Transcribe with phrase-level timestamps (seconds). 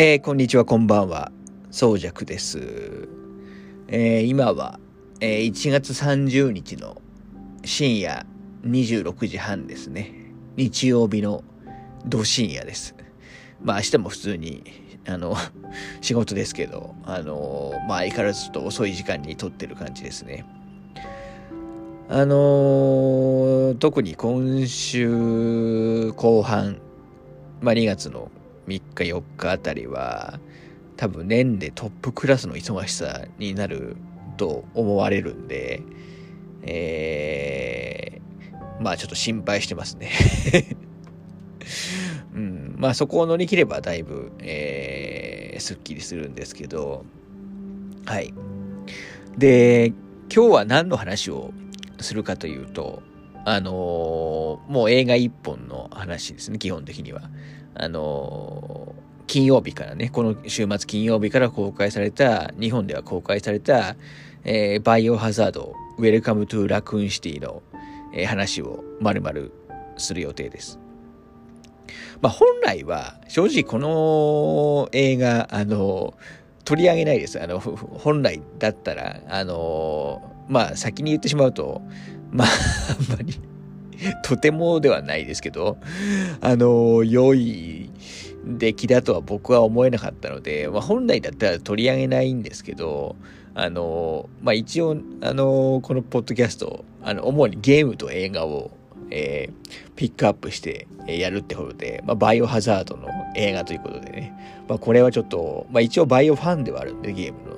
[0.00, 1.32] えー、こんにちは、こんばんは。
[1.72, 3.08] 宗尺です。
[3.88, 4.78] えー、今は、
[5.18, 7.02] えー、1月30日の
[7.64, 8.24] 深夜
[8.62, 10.14] 26時半ですね。
[10.54, 11.42] 日曜日の
[12.06, 12.94] ど深夜です。
[13.60, 14.62] まあ明日も普通に、
[15.04, 15.34] あの、
[16.00, 20.44] 仕事ですけど、あの、まあ相変わらずちょっと遅い時間に撮ってる感じですね。
[22.08, 26.78] あの特に今週後半、
[27.60, 28.30] まあ2月の
[28.68, 30.38] 3日4日あたりは
[30.96, 33.96] 多分年でトップクラスの忙しさになる
[34.36, 35.82] と思われるんで、
[36.62, 40.10] えー、まあちょっと心配してますね
[42.34, 47.04] うん、まあそこを乗り切ればだいぶ、えー、すっきりするんですけど、
[48.06, 48.32] はい。
[49.36, 49.92] で、
[50.34, 51.52] 今日は何の話を
[52.00, 53.02] するかというと、
[53.44, 57.22] あのー、もう映画一本の話ですね、基本的には。
[57.78, 58.94] あの、
[59.26, 63.96] 金曜日からね、この週末金曜日から公開された、日本では公開された、
[64.44, 67.62] えー、バイオハザード、ウェルカムトゥラクーンシティの、
[68.14, 69.52] えー、話をまるまる
[69.96, 70.78] する予定です。
[72.20, 76.14] まあ、本来は、正直この映画、あの、
[76.64, 77.40] 取り上げないです。
[77.40, 81.82] あの、本来だったら、あの、まあ、先に言ってしまうと、
[82.30, 82.48] まあ、
[83.10, 83.40] あんまり
[84.22, 85.76] とてもではないですけど、
[86.40, 87.90] あの、良い
[88.44, 93.16] 出来だとは僕は思えなかったので、まあ、本来だったら取り上げないんですけど、
[93.54, 98.70] あの、まあ、一応、あの、このポッドキャスト、あの、主にゲームと映画を、
[99.10, 104.32] えー、ピックアップして、えやるってことで、まあ、バイオハザードの映画ということでね、
[104.68, 107.56] まあ、これはちょっと、まあ、一応バイオファンではあるんで、ゲームの。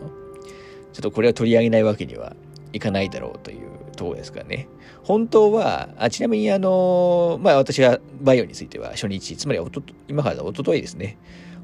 [0.92, 2.34] ちょっとこれを取り上げないわけには
[2.72, 3.69] いかないだろうという
[4.00, 4.66] とこですかね。
[5.02, 11.18] 本当は、あちなみにあの、まあ私はバイオについては初日、つまりおと今からおとといですね。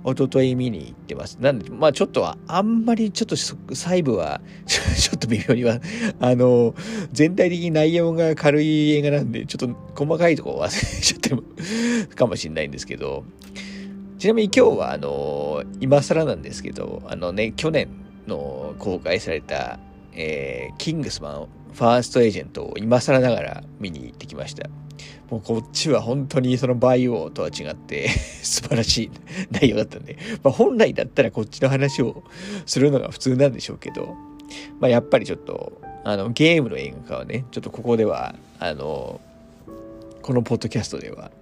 [0.05, 1.39] おととい見に行ってます。
[1.41, 5.81] なんで、まあちょっとは、あんまりちょっと細部は ちょっと微妙には、
[6.21, 6.75] あの、
[7.13, 11.43] 全体的に内容が軽い映画なんで、ちょっと細かいところ忘れちゃっても
[12.15, 13.25] かもしれないんですけど、
[14.19, 17.89] ちなみに今日は、あの、今更なんですけど、あのね、去年
[18.27, 19.79] の公開された、
[20.13, 24.69] えー、キングスマン、ファーストエージェントを今更ながら見に行ってきました。
[25.31, 28.09] もうこっちは本当にそのバイオとは違って
[28.43, 29.11] 素晴らしい
[29.51, 32.23] 内容だったんで、まあ、本来だったらこっちの話を
[32.65, 34.15] するのが普通なんでしょうけど、
[34.81, 39.21] まあ、やっぱりちょっとあのゲームの映画化はね、ちょっとここでは、あの、
[40.23, 41.33] このポッドキャストでは、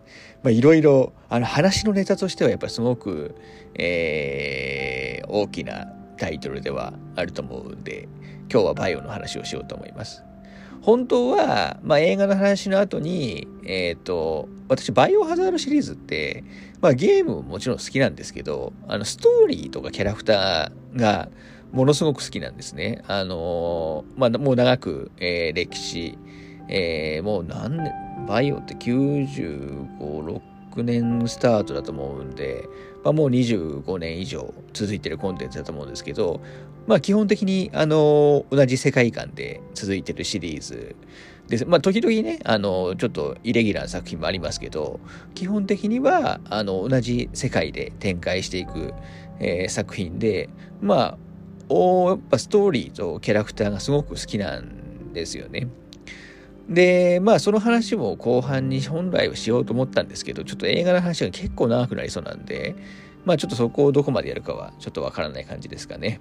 [0.43, 3.35] まあ、いろいろ、あの話のネタとしてはやっぱりすごく、
[3.75, 8.09] えー、大きなタイトルではあると思うんで、
[8.51, 10.23] 今日はバイオの話をしようと思います。
[10.83, 16.45] 本当は、まあ、映画の話の後に、えっ、ー、と、私、バイオハザードシリーズって、
[16.83, 21.31] まあ、ゲームももちろん好きなんですけど、あの、ストーリーとかキャラクターが
[21.73, 23.03] ものすごく好きなんですね。
[23.09, 26.19] あのまあ、もう長く、えー、歴史、
[26.69, 27.93] えー、もう何年、
[28.29, 30.41] バイオって95、6
[30.75, 32.69] 6年スタートだと思うんで、
[33.05, 36.41] まあ、もう25年以上続いてるコンテンツだと思うんですけど、
[36.87, 40.97] まあ基本的に、あの、同じ世界観で続いてるシリーズ
[41.49, 41.67] です。
[41.67, 45.01] まあ時々ね、あの、ちょっとイレギュラーな作品もありますけど、
[45.35, 48.93] 基本的には、あの、同じ世界で展開していく、
[49.41, 50.49] えー、作品で、
[50.81, 51.19] まあ、
[51.69, 55.69] おやっぱストーリーとキャラクターがすごく好きなんですよね。
[56.69, 62.75] で、まあその話も後半に本来はしようと思ったんですけど、ちょっと映画の話が結構長くなりそうなんで、
[63.25, 66.21] まあちょっとそこをどこまでやるかはちょっとわからない感じですかね。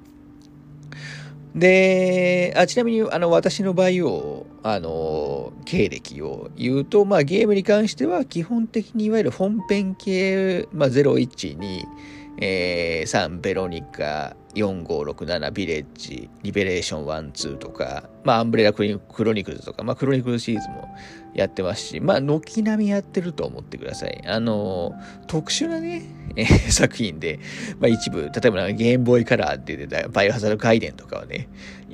[1.56, 11.86] で、あちなみに、あの、私の場合を、あの、経歴を言うと、まあ、ゲームに関しては、基本的にいわゆる本編系、まあ、01に、
[12.40, 18.84] えー、3、ベロニカ、4567ビレッジ、リベレーション1、2とか、まあ、アンブレラク
[19.24, 20.88] ロニクルズとか、まあ、クロニクルシリーズも
[21.34, 24.22] やってますし、まあ、軒並みやってると思ってください。
[24.28, 24.94] あの、
[25.28, 26.04] 特殊なね、
[26.36, 27.40] えー、作品で、
[27.80, 31.48] まあ、一部、例えばゲームボーイカラーって出たバイオハザードガイデンとかはね、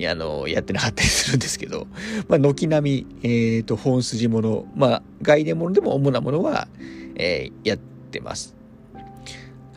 [0.06, 1.86] あの、やってなかったりするんですけど、
[2.28, 6.68] まあ、軒並み、えっ、ー、と、本筋もの、まあ、外伝ものでも主なものは、
[7.16, 7.78] えー、やっ
[8.10, 8.59] てます。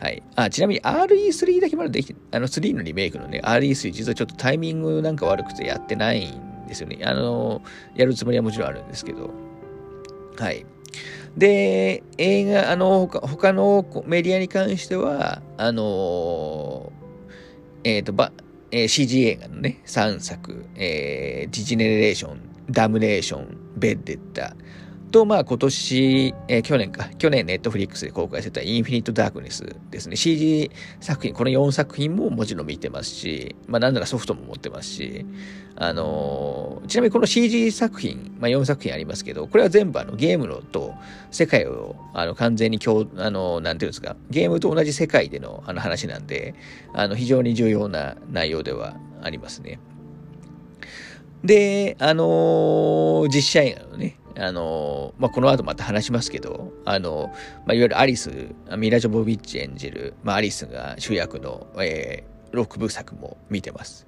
[0.00, 0.22] はい。
[0.34, 6.98] あ、ちなみに RE3 だけまだできて、あの3のリメイクのね、RE3 実はちょっとタイミングなんか悪くてやってないんですよね。
[7.04, 7.62] あの、
[7.94, 9.30] やるつもりはもちろんあるんですけど。
[10.36, 10.66] はい。
[11.36, 16.92] で、映画、あの、他のメディアに関しては、あの、
[17.82, 18.32] えっ、ー、と、ば、
[18.70, 22.40] えー、CG 映画のね、3作、えー、ディジネレーション、
[22.70, 24.56] ダムネーション、ヴェンデッタ
[25.14, 30.16] と、まあ今年、えー、去年か、去年ネットフリックスで公開されたインフィニット・ダークネスですね。
[30.16, 35.24] CG 作品、この4作品ももちろん見てますし、まあなんならソフトも持ってますし、
[35.76, 40.94] あのー、ちなみにこの CG 作品、まあ4作品ありますけど、これは全部あのゲームのと
[41.30, 46.56] 世界をあの完全に共、あのー、なんていうんですか、ゲームと同じ世界でのあの話なんで、
[46.92, 49.78] あの非常に重要な内容ではありますね。
[51.44, 57.30] で、あのー、実写映画のね、あの、まあ、この後また話しますけど、あの、
[57.66, 64.06] まあ、いわゆるアリス、ミラ・ジョボビッチ演じる、まあ、アリスが主役の、えー、6部作も見てます。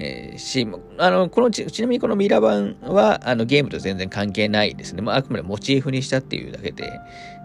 [0.00, 0.66] えー、し、
[0.98, 5.02] あの、このち、ちなみにこのミラ版は、あの、ゲームと全然関係ないですね。
[5.02, 7.00] まあ、あくまでモチーフにしたっていうだけで、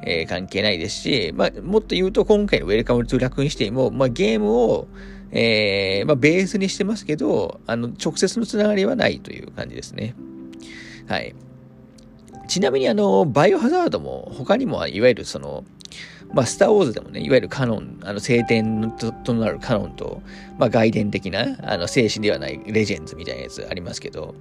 [0.06, 4.88] えー、関係ないですし、まあ、もっと言うと、今回のウェルカムトゥラクーンシティも、まあ、ゲームを、
[5.32, 10.14] えー、まあ、ベースにしてますけど、あの、直接のつながりはないという感じですね。
[11.08, 11.34] はい。
[12.54, 15.64] ちなみにあの、バイオハザードも他にもいわゆるその、
[16.36, 18.92] まあ、スター・ウォーズでもね、いわゆるカノン、あの、聖典
[19.24, 20.22] となるカノンと、
[20.60, 24.36] まあ、外伝的な、あの、精神ではないレジェンズみたいなやつありますけど、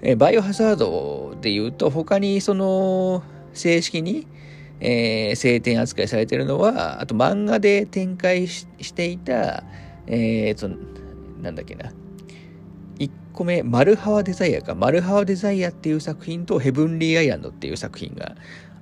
[0.00, 3.22] えバイオハザードで言うと、他にその、
[3.52, 4.26] 正式に、
[4.80, 8.64] えー、聖典扱いされてるのは、あと漫画で展開し
[8.94, 9.64] ていた、
[10.06, 10.70] えーと、
[11.42, 11.92] なんだっけな、
[13.38, 18.34] 個目、マルハワデザイアか、マルハワデザイアっていう作品とヘブンリーアイランドっていう作品が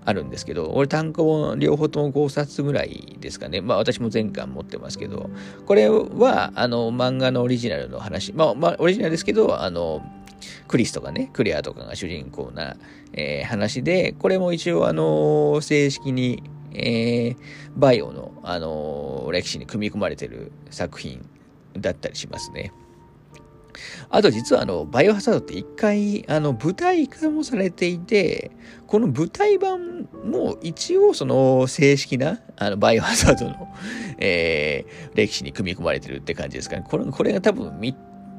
[0.06, 3.60] あるんですけど、俺単行本両方とも5冊ぐらいですかね。
[3.60, 5.28] まあ私も全巻持ってますけど、
[5.66, 10.02] これはあの漫画のオリジナルの話、まあ、まあ、オリジナルですけど、あの、
[10.68, 12.76] クリスとかね、クレアとかが主人公な、
[13.12, 16.42] えー、話で、これも一応あの、正式に、
[16.72, 17.36] えー、
[17.76, 21.28] バイオの、あの歴史に組み込まれてる作品
[21.76, 22.72] だったりしますね。
[24.10, 28.50] あと実はあの、バイオハザードって一回、あの、舞台化もされていて、
[28.86, 33.74] この舞台版も一応その正式な、あの、バイオハザードの、
[34.18, 36.84] えー、歴史に組み込まれてるって感じですかね。
[36.88, 37.78] これ、これが多分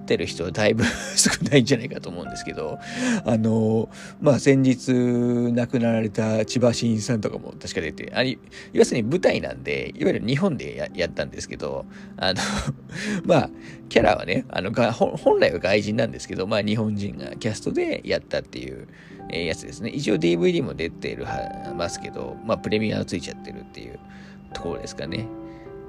[0.07, 0.85] ってる人だいぶ
[1.17, 2.79] 少ないんじゃないかと思うんですけど、
[3.25, 3.89] あの、
[4.21, 8.23] まあ、先日亡くなられた千葉真一さんとかも確か出て、あ
[8.71, 12.39] 要するに舞台なんで、いわゆる日本でやったんですけど、あの、
[13.25, 13.49] まあ、
[13.89, 18.87] キャラはね、あの、本来は外人なんですけど、まあ、日本人がキャストでやったっていう、
[19.29, 19.89] え、やつですね。
[19.89, 23.99] 一応 DVD も出てるはますけど、まあ、プレミアがついちゃってるっていう
[24.53, 25.27] ところですかね。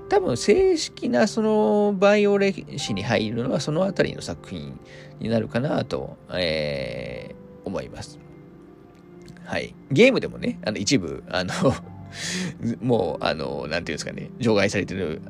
[0.09, 4.79] 多分正式なそのバイオ歴史に入るのはそのあたりの作品
[5.21, 8.19] になるかなと、えー、思います。
[9.45, 9.75] はい。
[9.91, 11.55] ゲームでもね、あの一部、あの
[12.81, 15.23] もう、あの、なんていうんですかね、除外されてる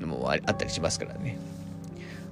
[0.00, 1.38] のもあったりしますからね。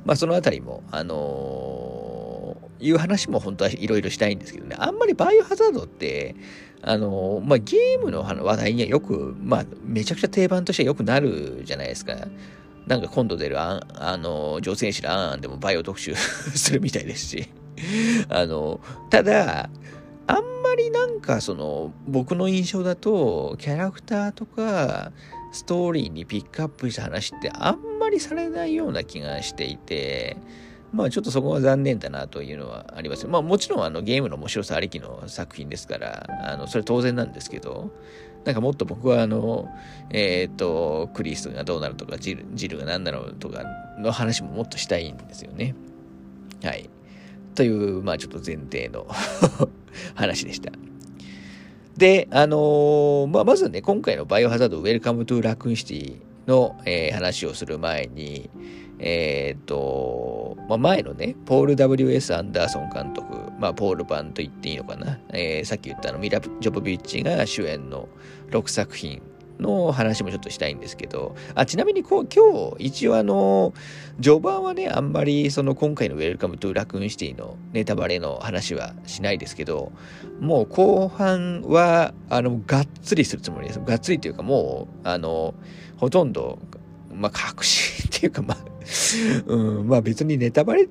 [0.04, 6.34] まあそのあたりも、あのー、いう話も本当はいろいろしたいんですけどね、あんまりバイオハザードって、
[6.82, 12.14] あの、まあ、ゲームの話題にはよく、まあ、めちゃくちゃ定番としてよくなるじゃないですか。
[12.86, 17.48] なんか今度出るああの、女性誌のアンでもバイオ特集するみたいですし。
[18.28, 18.80] あの、
[19.10, 19.70] ただ、
[20.26, 25.12] あんまりなんかその、僕の印象だと、キャラクターとか、
[25.52, 30.36] ストーリーにピックアップした話ってあんまりされないような気がしていて、
[30.92, 33.26] まあちょっとそこは残念だなというのはあります。
[33.26, 37.92] まあもちろんあのゲームの面白さありきの作品ですから、あのそれ当然なんですけど、
[38.44, 39.68] なんかもっと僕はあの、
[40.10, 43.64] えっ、ー、と、クリスがどうなるとか、ジルジルが何なのとか
[43.98, 45.74] の話ももっとしたいんですよね。
[46.62, 46.88] はい。
[47.54, 49.06] という、まあちょっと前提の
[50.14, 50.72] 話でした。
[51.96, 58.48] で、あのー、まあまずね、今回のバイオハザードウェルカムトゥーラクーンシティの、えー、話をする前に、
[59.00, 62.34] えっ、と、まあ、前のね、ポール W.S.
[62.34, 68.08] アンダーソン監督、まあ、ポール版と言っていいのかな、えー、さっき言ったあのミラ・ジョポビッチが主演の
[68.50, 69.22] 6作品
[69.60, 73.74] の話もちょっとしたいんですけど、あちなみにこう今日一応あの、
[74.20, 79.92] 序盤はね、あんまりその今回のウェルカムトゥラクーンシティのネタバレの話はしないですけど、
[80.40, 83.80] もう後半はあの、がっつりするつもりです。
[83.80, 85.54] がっつりというかもう、あの、
[85.96, 86.58] ほとんど
[87.20, 88.70] まあ、核心っていうか、まあ、
[89.46, 90.88] うん、まあ別にネタバレ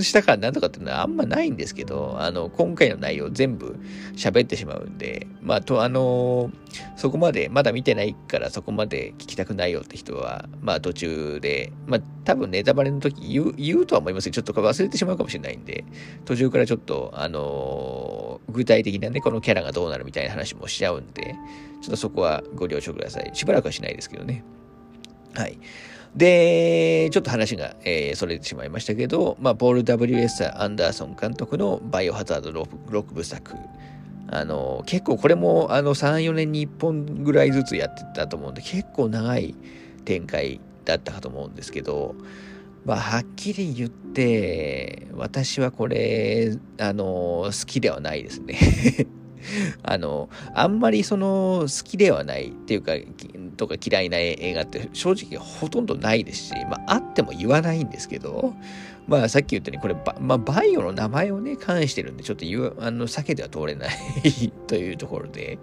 [0.00, 3.76] したからなんとかっていうのはあんまないんですけど、あの、今回の内容全部
[4.16, 6.50] 喋ってしまうんで、まあ、と、あの
[6.96, 15.84] そこまで、まだ見てないからそこまで聞きたくないよって人は、まあ途中で、まあ多分ネタバレの時言う、言うとは思いますけど、ちょっと忘れてしまうかもしれないんで、
[16.24, 21.36] 途中からちょっと、あの具体的なね、このキャラがどうなるみたいな話もしちゃうんで、
[21.80, 23.30] ちょっとそこはご了承ください。
[23.34, 24.44] しばらくはしないですけどね。
[25.34, 25.58] はい。
[26.14, 30.60] で、ちょっと話が、えー、それてしまいましたけど、まあ、ポール・ W.S.
[30.60, 33.54] アンダーソン監督のバイオハザード 6, 部作、
[34.28, 39.54] あの、結構これもあの3、4年に1本ぐらいずつやってたと思うんで、結構長い
[40.04, 42.16] 展開だったかと思うんですけど、
[42.84, 48.58] まあ、はっきり言って、私はこれ、あの、好きではないですね
[49.82, 52.92] あの、あんまりその好きではないっていうか、
[53.56, 58.54] とか嫌いな映画って正直ほとんどないですし、まああっても言わないんですけど、
[59.06, 63.90] まあさっき言ったようにこれバ、まあ、バイオの名前をね、関してるんで、ちょっと言う、あの、避けては通れない
[64.68, 65.58] というところで。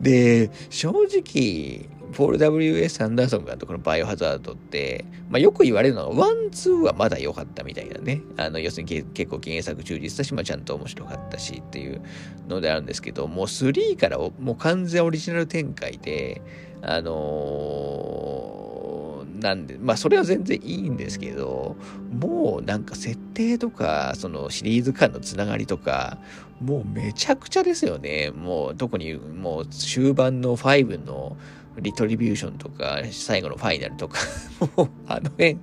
[0.00, 3.02] で、正直、ポール W.S.
[3.02, 8.20] アンダーソン監督のバイオハザードって、まあ、よく言われるのが、ワン、ツーはまだ良かったみたいなね。
[8.36, 12.02] あの、要するに結構原作忠実だし、まあ、ちゃんと面白かったしっていう
[12.48, 16.42] のであるんですけど、もう3からもう完全オリジナル展開で、
[16.82, 21.76] あのー、なんで、まあそれは全然いいんですけど、
[22.12, 26.18] もうなんか設定とか、そのシリーズ間のつながりとか、
[26.60, 28.30] もうめちゃくちゃですよね。
[28.30, 31.36] もう特にもう終盤の5の
[31.78, 34.18] リトリビューションとか、最後のファイナルとか
[34.76, 35.58] もう、あの辺、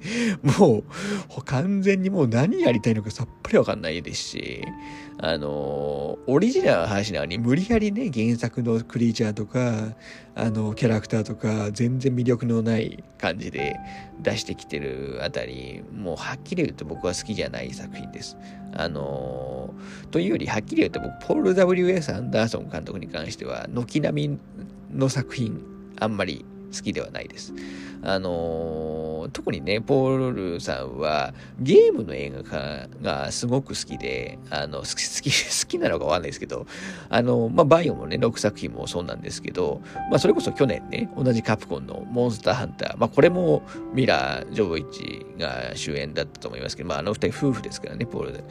[0.60, 0.84] もう、
[1.46, 4.64] 完全にもう何やりたいのかさっぱりわかんないですし、
[5.22, 9.96] あの、オリジナルの話なのに無理やりね、原作のクリーチャーとか、
[10.36, 13.76] あの、キャラクターとか、全然魅力のない感じで
[14.22, 18.38] 出してきてるあたり、もうはっきり言うと僕は好きじゃない作品です。
[18.74, 19.74] あの、
[20.12, 22.14] というより、はっきり言うと僕、ポール W.S.
[22.14, 24.40] アンダーソン監督に関しては、軒並み
[24.94, 25.62] の作品、
[26.00, 27.54] あんまり好きではないです。
[28.02, 36.66] あのー、特にね、ポールさんはゲームの映画化がすごく好きで、あの、好き、 好き、好きなのかわかんないですけど、
[37.10, 43.64] あの、まあ、バイオもね、6作品もそうなんですけど、まあ、それこそ去年ね、同じカプコンのモンスターハンター、まあ、これも
[43.94, 48.44] ミラー・ジョボイチが主演だったと思いますけど、まあ、あの二人夫婦ですからね、ポールで。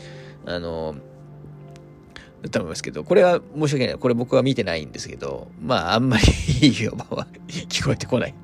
[0.45, 1.03] あのだ
[2.51, 3.95] と思いますけど、これは申し訳ない。
[3.97, 6.23] これ僕は見てないんですけど、まあ、あんまり
[6.67, 8.35] いい評判は聞こえてこない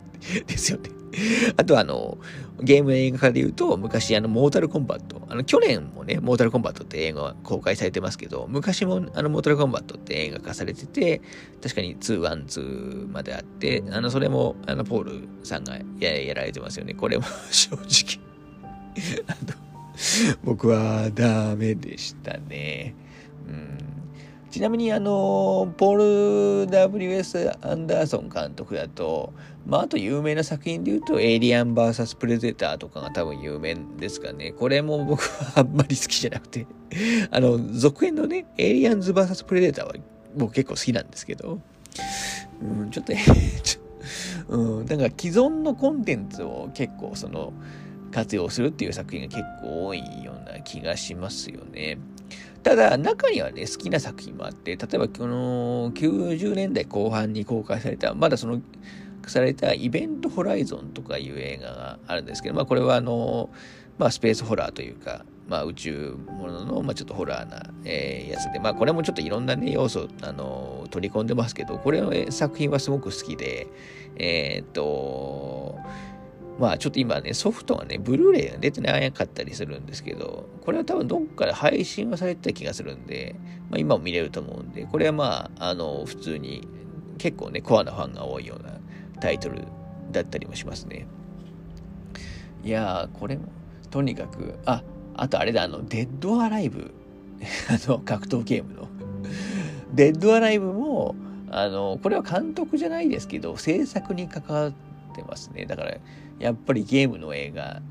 [0.46, 0.90] ですよね。
[1.56, 2.18] あとあの、
[2.60, 5.22] ゲーム映画化で言うと、昔あの、モータルコンバット。
[5.28, 11.20] あの、去年もね、モータルコンバットって映画公開されてますけど、昔もあの、モータルコンバットって映画化されてて、
[11.62, 16.94] 確かに2、1、2まであって、あの、それも、あの、ポールさんがややられてますよね。
[16.94, 18.20] これも 正直
[19.26, 19.54] あの、
[20.44, 22.94] 僕はダメでしたね。
[24.54, 27.50] ちなみにあの、ポール W.S.
[27.60, 29.32] アンダーソン監督だと、
[29.66, 34.52] まあ、あと有名な作品で言うと、エイリアン VS プレデターとかが多分有名ですかね。
[34.52, 36.68] これも僕はあんまり好きじゃなくて、
[37.32, 39.94] あの、続編のね、エイリアンズ VS プレデターは
[40.36, 41.58] 僕結構好きなんですけど、
[42.62, 43.12] うん、ちょっと、
[44.54, 47.52] ょうん、なんか既存のコンテンツを結構その、
[48.12, 51.98] 活用するっていう作品が結構多いような気がしますよね。
[52.64, 58.60] ただ、中にはね、好きな作品もあって、例えば、この90年代後半に公開された、まだその、
[59.26, 63.50] されたイベントホライゾンとかいう映画があるんですけど、まあこれはあの、
[63.98, 73.66] まあスペースホラーというか、まあ宇宙ものの、まあちょっとホラーな、えー、やつで、まあこれもちょっといろんなね、要素、あの、取り込んでますけど、これの作品はすごく好きで、
[74.16, 74.82] えー、っと、
[76.64, 83.36] まあちょっと今ね、ソフトがね、ブルーレイが出てなかったりするんですけど、これは多分どっかで配信はされてた気がするんで、
[83.68, 86.66] まあ今も見れると思うんで、これはまあ、あの、普通に
[87.18, 88.78] 結構ね、コアなファンが多いような
[89.20, 89.64] タイトル
[90.10, 91.06] だったりもしますね。
[92.64, 93.48] いやー、これも、
[93.90, 94.82] とにかく、あ、
[95.16, 96.94] あとあれだ、あの、デッドアライブ、
[97.68, 98.88] あの、格闘ゲームの
[99.92, 101.14] デッドアライブも、
[101.50, 105.66] あの、これは監督じゃないですけど、制作に関わってますね。
[105.66, 105.96] だから、
[106.38, 107.82] やっぱりゲームの映画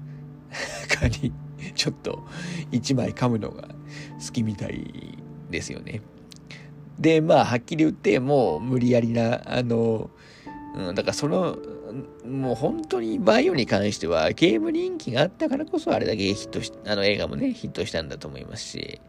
[0.99, 1.31] か に
[1.75, 2.23] ちょっと
[2.71, 3.69] 一枚噛むのが
[4.25, 5.17] 好きみたい
[5.49, 6.01] ですよね。
[6.99, 10.09] で、まあ、はっきり言って、もう無理やりな、あの、
[10.75, 11.57] うん、だからその、
[12.25, 19.01] もう本当にバイオに関してはゲーム人気があったからこそあれだけヒットし、あの映画もね、ヒットしたんだと思いますし、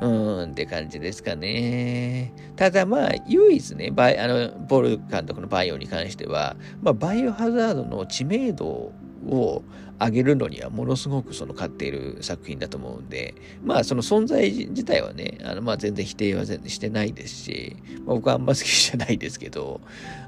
[0.00, 2.32] うーんって感じですかね。
[2.56, 8.92] ただまあ、唯一ね、バイあの、ボール監督のバイオに関しては、まあ、バイオハザードの知名度
[9.26, 9.62] を
[10.00, 19.80] 上げるのにはものすごくその買っている作品だと思うんで、まあその存在自体はね、あのまあ全然否定は全然してないですし、まあ、僕はあんま好きじゃないですけど、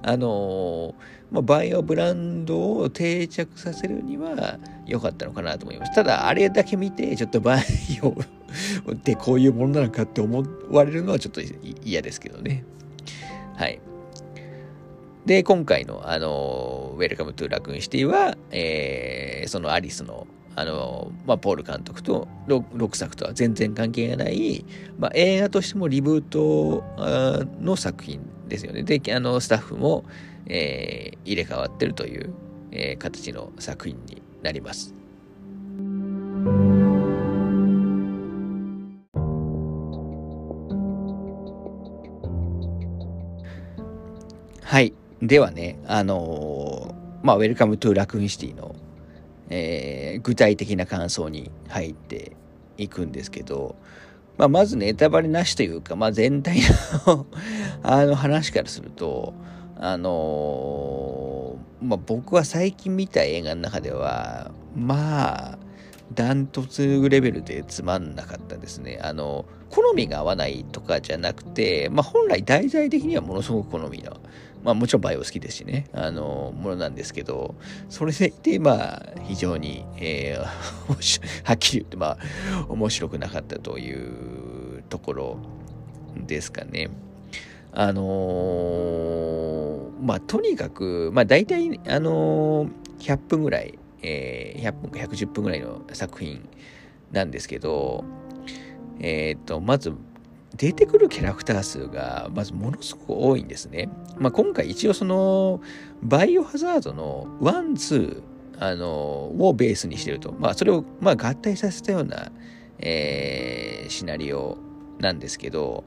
[0.03, 0.95] あの
[1.35, 5.93] まあ、バイオブランドを定着させるには良かったのかなと思います。
[5.93, 7.65] ただあれだけ見て、ちょっとバイ
[8.03, 8.11] オ
[8.93, 11.41] ってこういうものなのかって思われるのはちょっと
[11.85, 12.65] 嫌ですけどね。
[13.57, 13.81] はい。
[15.27, 24.65] で、今回の、あの、ウェルカムトゥラクーンシティは、えー、そのアリスの、あの、まあ、ポール監督と6作とは全然関係がない、
[24.99, 26.85] まあ、映画としてもリブート
[27.61, 28.83] の作品ですよね。
[28.83, 30.05] で、あの、スタッフも、
[30.47, 32.33] えー、入れ替わってるという、
[32.71, 34.95] えー、形の作品になります。
[44.63, 44.93] はい。
[45.23, 48.75] ではね、あのー、まあ、ウェルカムトゥラクーンシティの、
[49.51, 52.33] えー、具体的な感想に入って
[52.77, 53.77] いくんですけど、
[54.37, 56.59] まあ、まずネタバレなしというか、まあ、全体
[57.07, 57.27] の
[57.83, 59.35] あの話からすると、
[59.77, 65.59] あのー、まあ、僕は最近見た映画の中では、まあ、
[66.13, 68.99] ダントツレベルでつまんなかったですね。
[69.03, 74.17] あの、好みが合わないとかじゃなくて、まあ、本来題材的にはものすごく好みの
[74.65, 77.55] まあもちろんバイオ好きですしね、あの、ものなんですけど、
[77.91, 80.41] それでいて、まあ、非常に、えー、
[81.45, 82.19] はっきり言って、まあ、
[82.69, 85.39] 面白くなかったというところ
[86.17, 86.89] ですかね。
[87.73, 96.49] あのー、まあ、とにかく、まあ、大体、あのー、100分ぐらい、えー、100分か110分ぐらいの作品
[97.13, 98.03] なんですけど、
[98.99, 99.93] えっ、と、まず、
[100.57, 103.89] 出てくるキャラクター数がまずものすごく多いんですね。
[104.19, 105.61] まあ、今回一応その
[106.03, 110.33] バイオハザードのワン、ツー、あのをベースにしてると。
[110.33, 112.31] まあそれをまあ合体させたような、
[112.79, 114.59] えー、シナリオ
[115.01, 115.85] なんですけど、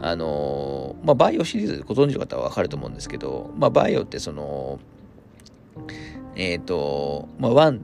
[0.00, 4.78] あのまあバイオシリーズご存知の方はわかると思うんですけど、まあバイオってその、
[6.36, 7.82] えっ、ー、と、まあワン、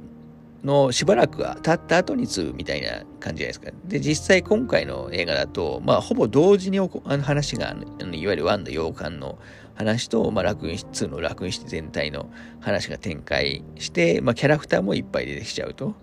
[0.64, 3.70] のしばらくが経った後に2みたいな感じじゃないですか。
[3.84, 9.38] で、実際今回の映画だと、まあ、ほぼ同時にあの話が、あのいわゆるワンの洋館の
[9.74, 15.94] 話と、まあ、楽園2の楽園室全体の話が展開して、まあ、キャラクターもいっぱい出てきちゃうと、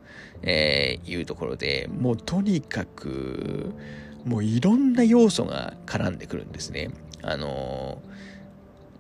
[0.41, 3.73] えー、いうところで、もうとにかく、
[4.25, 6.89] もういろんな要素が絡んでくるんですね。
[7.21, 8.01] あの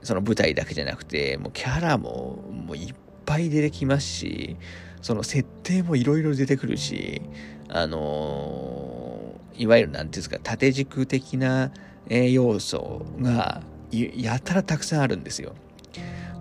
[0.01, 4.55] その舞台だけじゃなくて、もうキャラももういっぱい出てきますし、
[5.01, 7.21] その設定もいろいろ出てくるし、
[7.67, 11.71] あのー、いわゆる何て言うんですか、縦軸的な、
[12.09, 15.53] え要素がやたらたくさんあるんですよ。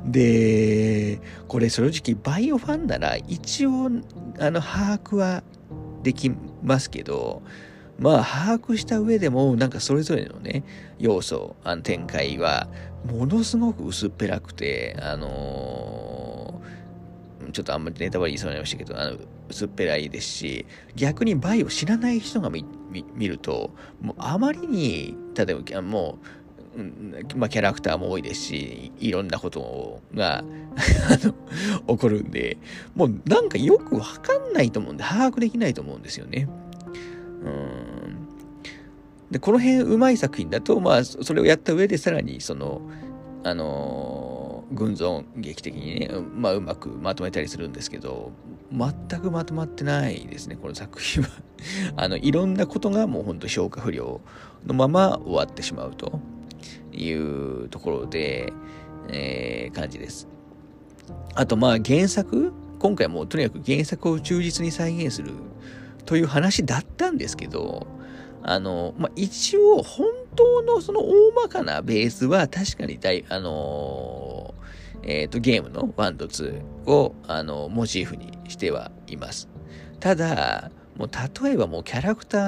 [0.07, 3.91] で、これ正直バイオファンなら一応、
[4.39, 5.43] あの、把握は
[6.03, 7.43] できますけど、
[7.99, 10.65] まあ、把握した上でも、なんかそれぞれのね、
[10.99, 12.69] 要素、あの展開は、
[13.05, 16.78] ものすごく薄っぺらくて、あのー
[17.53, 22.65] ちょっとあんまりネタバレ言いそうになりましたけど、あの、薄っぺらいですし、逆にバイを知らない人が見
[23.29, 26.19] ると、もうあまりに、例えば、も
[26.77, 30.45] う、まあ、キャラクターも多いですし、いろんなことが
[31.89, 32.59] 起こるんで、
[32.95, 36.49] もうなんかよくわかんないと思うんで、把握できないと思うんですよね。
[37.45, 38.19] うん。
[39.31, 42.81] で、この辺うまい作品だと、まあ、それをやった上でさらに、その、
[43.43, 48.33] あのー群像劇的にね、まあ、うまくまとめたりするんですけど、
[48.71, 51.31] 全くまとまってないですね、この作品は。
[51.97, 54.21] あの、いろんなことがもうほんと消化不良
[54.67, 56.21] のまま終わってしまうと
[56.93, 58.53] いうところで、
[59.09, 60.29] えー、感じです。
[61.35, 65.33] あと、まあ、原作今回もとにかく原作を忠実に再現する
[66.05, 67.87] という話だったんですけど、
[68.43, 74.38] あの、まあ、一応、本当のその大まかなベースは確かに大、あの
[75.03, 79.49] えっ、と、ゲームの1と2を、あの、モチーフにしてはいます。
[80.01, 81.11] ただ、もう
[81.45, 82.39] 例えばもうキャラクタ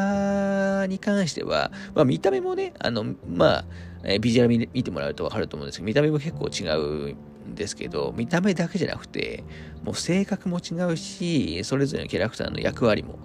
[0.82, 3.64] ーに関しては、まあ見た目もね、あの、まあ、
[4.02, 7.16] え、ビジュアル見見てもらうとわかると思うんですけど、見た目も結構違う
[7.50, 9.44] んですけど、見た目だけじゃなくて、
[9.84, 13.20] もう性格も違うし、それぞれのキャラクターの役割も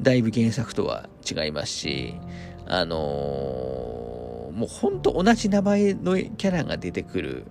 [0.00, 2.14] だいぶ原作とは違いますし、
[2.66, 7.44] あのー、もうほんと同じ名前のキャラが出てくる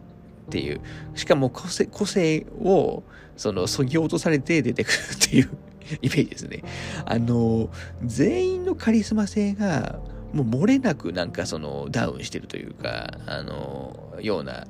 [0.49, 0.81] っていう、
[1.13, 3.03] しかも個性個性を、
[3.38, 5.49] その、そぎ落とされて出てくるっていう
[6.01, 6.63] イメージですね。
[7.05, 7.69] あの、
[8.03, 9.99] 全員のカリスマ性が、
[10.33, 14.67] もう漏れなくなんかそのダウンしてるというか、あの、ような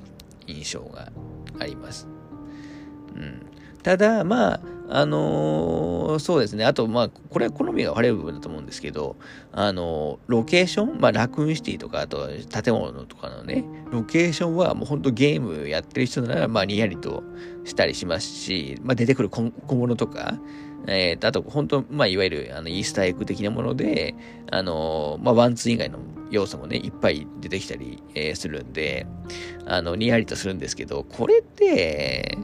[0.47, 1.11] 印象が
[1.59, 2.07] あります。
[3.15, 3.48] うん。
[3.83, 4.61] ただ、まあ、
[4.91, 6.65] あのー、そうですね。
[6.65, 9.15] あと、まあ、これは好みが悪い部分だと思うんですけど、
[9.51, 17.23] あのー、ロケーション、まあ、ラクーンシティとか、あと建物とかのね、ロケーションはもう本当ゲームやってる人なら、まあ、にやりと
[17.65, 20.39] したりしますし、まあ、出てくる小物とか、
[20.87, 24.15] えー、あと、本当まあ、いわゆる、あの、イースターエッグ的なもので、
[24.49, 25.99] あのー、まあ、ワンツー以外の
[26.31, 29.05] 要素もね、いっぱい出てきたり、えー、するんで、
[29.65, 32.37] あの、にやりとするんですけど、これって、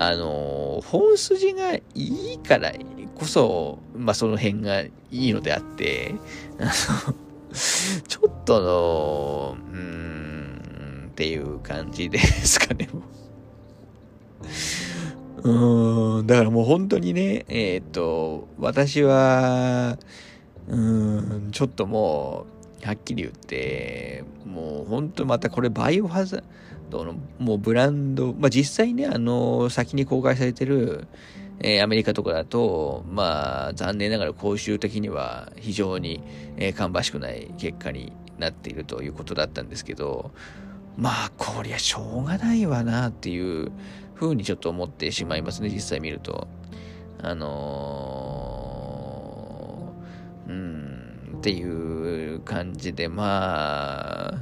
[0.00, 2.72] あの、本筋がいいから、
[3.16, 6.14] こそ、まあその辺がいいのであって、
[8.06, 12.88] ちょっとの、うーん、っていう感じですかね、
[15.42, 16.22] う。
[16.22, 19.98] ん、だからもう本当にね、えっ、と、私は、
[20.68, 22.46] うん、ちょっとも
[22.84, 26.46] う、はっきり言って、もう本当またこれバイオハザード
[26.90, 31.06] のもうブランド、まあ実際ね、あの、先に公開されてる、
[31.60, 36.22] えー、アメリカとかだと、まあ、残念ながら公衆的には非常に、
[36.56, 40.30] えー、芳しくない結果になっているということだったんですけど、
[40.96, 43.72] まあ、こりゃしょうがないわなっていう
[44.14, 46.48] ふうにちょっと思ってしまいますね、実際見ると。
[47.20, 54.40] あのー、うん、っていう感じで、まあ、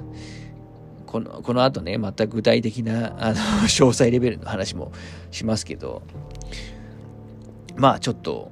[1.17, 3.35] この、この後ね、また具体的な、あの、
[3.67, 4.93] 詳細レベルの話も
[5.31, 6.03] しますけど、
[7.77, 8.51] まあちょっと、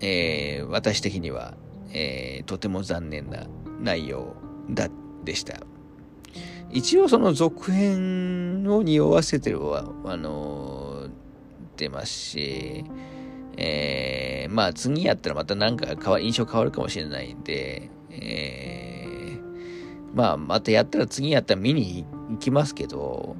[0.00, 1.54] えー、私的には、
[1.92, 3.46] えー、とても残念な
[3.80, 4.34] 内容
[4.70, 4.88] だ
[5.24, 5.60] でした。
[6.70, 11.08] 一応その続編を匂わせてるは、あの、
[11.76, 12.84] 出ますし、
[13.56, 18.93] えー、まあ次やったらまたなんか変わ印象変わるかもしれないんで、えー、
[20.14, 23.36] まあまたやったら次やったら見に行きますけど、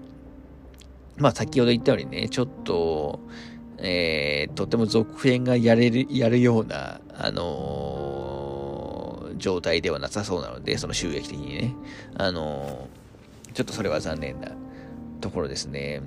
[1.16, 3.20] まあ先ほど言ったようにね、ちょっと、
[3.78, 11.74] えー、とても続編がやれる、やるような、あのー、状態ではなさそうなので、その収益的にね。
[12.16, 14.52] あのー、ちょっとそれは残念な
[15.20, 16.02] ところですね。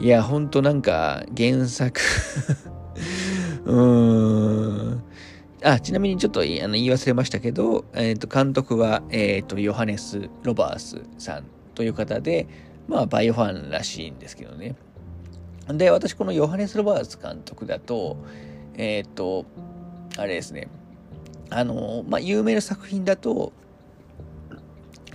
[0.00, 2.00] いや、ほんとなんか、原作
[3.64, 5.02] うーん。
[5.64, 11.44] あ、ちなみにちょっとあの言い忘れましたけど、えっ、ー、と、監督は、えっ、ー、と、ヨハネス・ロバースさん
[11.74, 12.46] という方で、
[12.88, 14.74] まあ、バイオファンらしいんですけどね。
[15.68, 18.16] で、私このヨハネス・ロバーツ監督だと、
[18.74, 19.46] えっ、ー、と、
[20.16, 20.68] あれですね、
[21.50, 23.52] あの、まあ、有名な作品だと、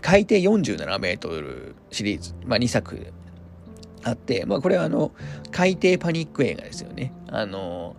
[0.02, 3.12] 海底47メートルシリーズ、まあ、2作
[4.04, 5.12] あって、まあ、これはあの、
[5.52, 7.12] 海底パニック映画ですよね。
[7.28, 7.98] あの、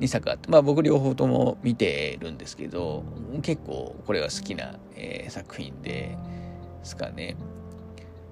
[0.00, 3.04] 2作あって、まあ、僕両方とも見てるんですけど、
[3.42, 6.16] 結構これは好きな、えー、作品で
[6.82, 7.36] すかね。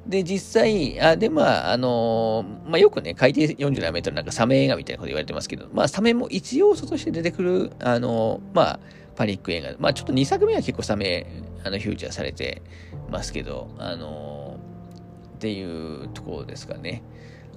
[0.07, 8.81] で、実際、あで、まあ、あのー、まあ、よくね、海底47メートルなんかサメ映画みたいなこと言われてますけど、まあ、サメも一要素として出てくる、あのー、まあ、
[9.17, 9.75] パニック映画。
[9.79, 11.27] まあ、ちょっと2作目は結構サメ、
[11.63, 12.63] あの、フューチャーされて
[13.11, 17.03] ますけど、あのー、っていうところですかね。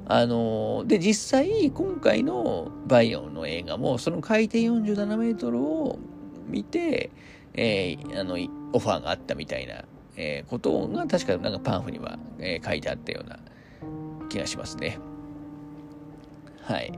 [0.05, 5.99] あので、実際、今回のバイオンの映画も、その海底47メートルを
[6.47, 7.11] 見て、
[7.53, 8.37] えー、あの、
[8.73, 9.83] オファーがあったみたいな
[10.15, 13.39] えー、ことが確かなんかパンフには、えー、書いてあったような
[14.29, 14.97] 気がしますね。
[16.63, 16.91] はい。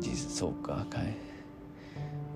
[0.00, 1.29] 実そうか、はい。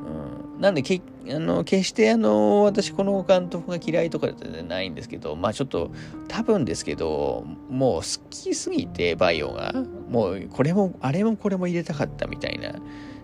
[0.04, 5.90] うん、なんでけあの決してあの私この監督が嫌いとかじゃないんですけどまあちょっと
[6.28, 9.72] 多分ですけどもう好きすぎてバイオが。
[10.14, 12.76] もうこれもあれもこれも入れたかったみたいな、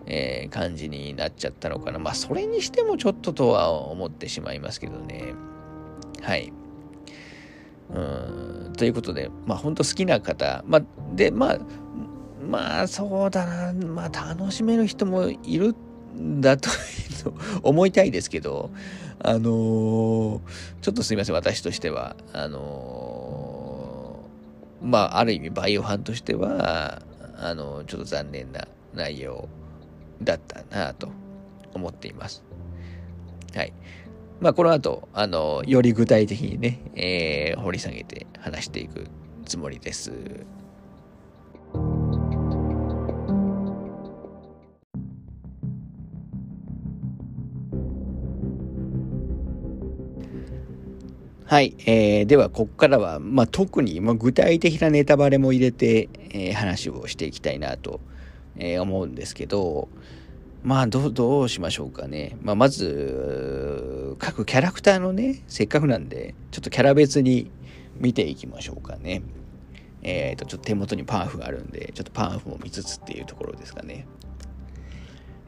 [0.06, 2.00] えー、感じになっちゃったのかな。
[2.00, 5.34] まあそれにしてもちょっととは思ってしまいますけどね。
[6.20, 6.52] はい。
[7.94, 8.00] う
[8.70, 10.82] ん、ということで、まあ本当好きな方、まあ、
[11.14, 11.58] で、まあ、
[12.48, 15.74] まあそうだな、まあ楽しめる人もいるん
[16.16, 16.68] だと
[17.62, 18.70] 思いたいですけど、
[19.18, 20.40] あのー、
[20.80, 27.02] ちょっとすみません、私としては、あのー、まあある意味バイオファンとしては、
[27.38, 29.48] あのー、ちょっと残念な内容
[30.22, 31.08] だったなと
[31.74, 32.42] 思っています。
[33.54, 33.72] はい。
[34.40, 39.06] まあ、この後、あの、より具体的にね、え、掘り下げて話していく
[39.44, 40.12] つもりです。
[51.50, 51.74] はい。
[51.84, 58.00] えー、では、ここからは、まあ、特に、まあ、具体的なネタバレも入れて、えー、話をしていきたいなと、
[58.54, 59.88] えー、思うんですけど、
[60.62, 62.36] まあ、どう、どうしましょうかね。
[62.40, 67.50] まあ、まず、各キャラクターのね、せっかくなんで、ちょっとキャラ別に
[67.98, 69.22] 見ていきましょうかね。
[70.02, 74.06] えっ、ー、と、ちょっと手元にパンフがあるんで、ちょっとパンフも見つつっていうところですかね。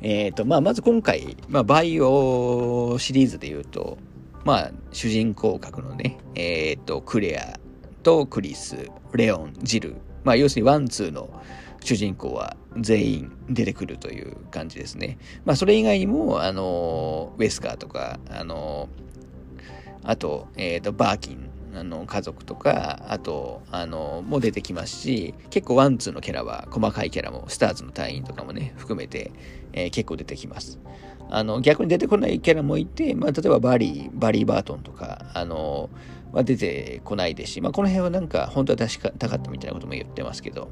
[0.00, 3.98] えっ、ー、と、まあ、まず今回、まあ、バイオシリーズで言うと、
[4.44, 7.58] まあ、主人公格のね、えっ、と、クレア
[8.02, 11.30] とクリス、レオン、ジル、まあ、要するにワン、ツーの
[11.84, 15.18] 主人公は全員出てくるという感じですね。
[15.44, 18.88] まあ、それ以外にも、あの、ウェスカーとか、あの、
[20.04, 29.32] あと、えっ、ー、と、バーキンあの家族とか、あと、あの、も出てきますし、結構ワンツーのキャラは、細かいキャラも、スターズの隊員とかもね、含めて、
[29.72, 30.78] えー、結構出てきます。
[31.34, 35.88] あの、逆に出てこないキャラもいて、まあ、例えばバリー、バリー・バートンとか、あの、
[36.30, 40.68] は出てこないですし、まあ、この辺はなんか、本当は確かたかったみたいなことも言ってますけど、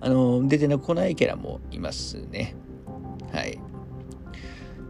[0.00, 2.56] あの、出てこないキャラもいますね。
[3.32, 3.60] はい。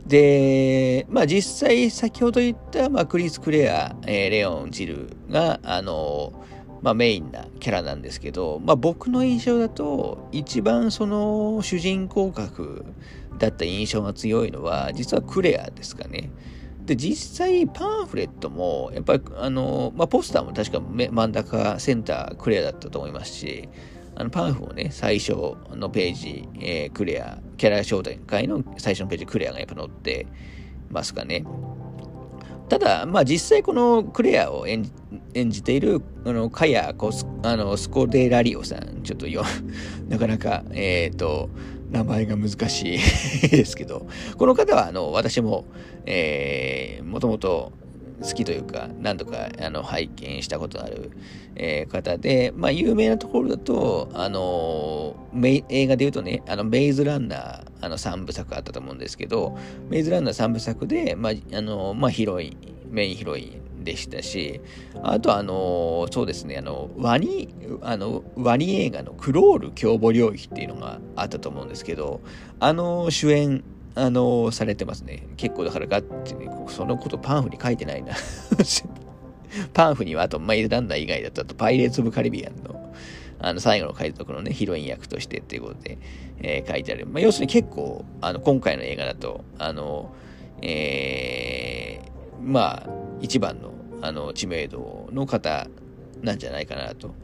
[0.07, 6.33] で、まあ実際先ほど言った、まあ、クリス・クレア、えー、レオン・ジルが、あの、
[6.83, 12.85] まあ、メインなキャラなんですけど、まあ、僕の印象だと一番その主人公格
[13.39, 16.31] だった印象が強いのは実はクレアですかね。
[16.85, 23.69] で実際パンフレットもやっぱりあの、まあ、ポスターも確か真ん中センタークレアだったと思いますし
[24.15, 25.35] あのパンフもね最初
[25.77, 30.27] のページ、えー、クレアキャラ招待会の最初のページクレアがやっぱ載って
[30.89, 31.45] ますかね。
[32.69, 34.93] ただ、まあ実際このクレアを演じ
[35.35, 39.43] 演じている、あの、カヤコス、あの、スコデラリオさん、ちょっとよ、
[40.09, 41.49] なかなか、えっ、ー、と、
[41.91, 45.65] 名前が難しいですけど、この方は、あの、私も、
[46.05, 47.73] えー、もともと
[48.23, 51.13] 好きというか、何度か、あの、拝見したことある、
[51.57, 55.17] えー、方で、まあ、有名なところだと、あの、
[55.69, 59.57] 映画で言うとね、あの、メイズランナー、あの、3部作あったと思うんですけど、
[59.89, 62.57] メイズランナー3部作で、まあ、あの、まあ、ヒロイン、
[62.91, 64.61] メインヒロイン、でしたし、
[65.03, 67.49] あとあの、そうですね、あの、ワニ、
[67.83, 72.21] あの、ワニ映画のクロール凶暴領域っていうのがあったと思うんですけど、
[72.61, 73.65] あの、主演、
[73.99, 75.27] あの、されてますね。
[75.37, 78.15] 結構だからガッチね、そのことパンフに書いてないな。
[79.75, 82.93] パンフにはあと、マイズランナー以外だと、あと、パイレーツ・オブ・カリビアンの、
[83.41, 85.99] あの、最後の海賊のね、ヒロイン役としてっていうことで、
[86.41, 87.07] えー、書いてある。
[87.07, 90.15] まあ、要するに結構、あの、今回の映画だと、あの、
[90.63, 92.09] えー、
[92.41, 92.87] まあ、
[93.21, 95.69] 一番のあの知名度の方
[96.23, 97.15] なんじゃないかなと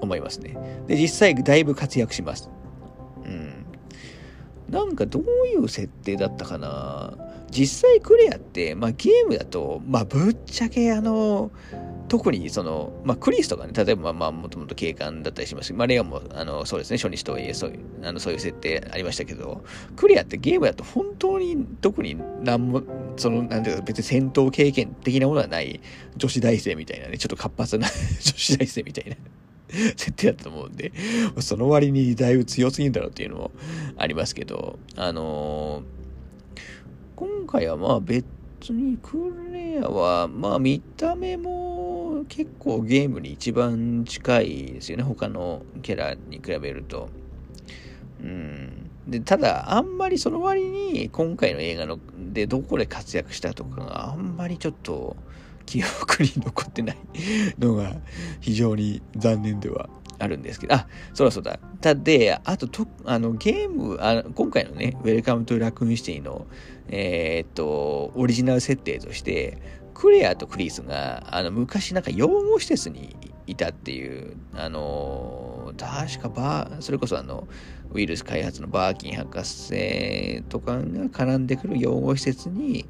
[0.00, 0.56] 思いますね。
[0.86, 2.50] で、実際だいぶ活躍します。
[4.70, 7.14] なんかどういう設定だったかな。
[7.50, 11.50] 実際クレアって、まあゲームだと、まあぶっちゃけあの、
[12.10, 15.72] 特にその、まあ、クリスとかね、例えばまあ、もともと警官だったりします。
[15.72, 19.62] まあ、レオも、あの、そうですね、初日とはいえ、そういう、あの、そういう設定ありましたけど、
[19.94, 22.82] クリアってゲームだと本当に、特に何も、
[23.16, 25.80] その、なんていうか、別に戦闘経験的なものはない
[26.16, 27.86] 女子大生みたいなね、ちょっと活発な
[28.20, 29.16] 女子大生みたいな。
[29.70, 30.92] 設定だったと思うんで、
[31.40, 33.50] その割にだいぶ強すぎんだろうっていうのも
[33.96, 36.58] ありますけど、あのー、
[37.16, 38.26] 今回はまあ別
[38.70, 47.08] にクールレアは、まあ見た目も結構ゲームに一番近いですよね他のキャラに比べると。
[48.22, 51.98] うん、でただあんまりその割に今回の映画の
[52.32, 55.16] でどこで活躍したとかがあんまりちょっと
[55.70, 56.96] 記憶に残ってない
[57.60, 57.94] のが
[58.40, 61.60] 非常に残念ではあるんですけど、あ、そうだそうだ。
[61.80, 66.48] たで、あとと、あの、ゲーム、あ今回のね、ウェルカムトゥラクーンシティの、
[66.88, 69.58] えー、っと、オリジナル設定として、
[69.94, 77.46] クレアとクリスが、あの、昔なんか養護施設にいたっていう、あの、確かバー、それこそあの、
[77.92, 82.86] ウイルス開発のバーキン博士とかが絡んでくる養護施設に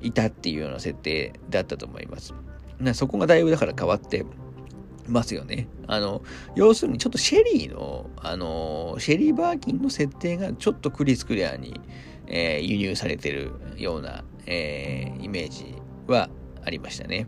[0.00, 2.34] いたっていうような設定だったと思います。
[2.78, 4.24] なそこがだいぶだから変わって
[5.06, 5.68] ますよね。
[5.86, 6.22] あの、
[6.54, 11.80] 要するにちょっとシェリーの、あの、シェリー・バーキンの設定がちょっとクリス・クレアに、
[12.26, 15.74] えー、輸入されてるような、えー、イメージ
[16.06, 16.30] は
[16.64, 17.26] ありましたね。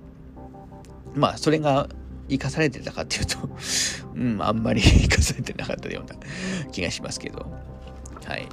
[1.15, 1.89] まあ、それが
[2.29, 3.37] 生かされてたかっていうと
[4.15, 6.17] うん、あんまり生かされてなかったような
[6.71, 7.51] 気がしますけど。
[8.25, 8.47] はい。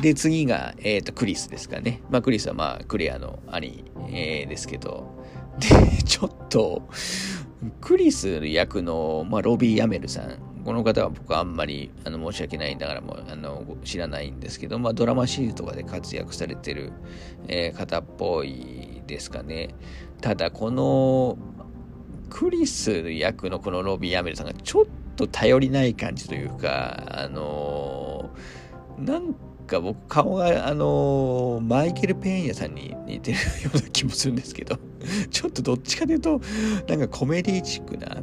[0.00, 2.02] で、次が、えっ、ー、と、クリスですかね。
[2.10, 5.24] まあ、クリスはまあ、クレアの兄、えー、ですけど、
[5.58, 5.68] で、
[6.04, 6.82] ちょっと、
[7.80, 16.92] クリス役の、まあ、ロビー・ヤメルさんこの方は僕はあんまりあの申し訳ないんだからもうあの知らないんですけど、まあ、ドラマシリーズとかで活躍されてる、
[17.46, 19.76] えー、方っぽいですかね。
[20.20, 21.38] ただこの
[22.30, 24.84] クリス役のこのロビー・アメルさんがちょっ
[25.14, 29.36] と頼りない感じというか、あのー、なん
[29.66, 34.78] か僕顔があの、マイケル・ペーニャさんに似てるような気もするんですけど、
[35.30, 36.40] ちょっとどっちかというと、
[36.88, 38.22] なんかコメディチックな、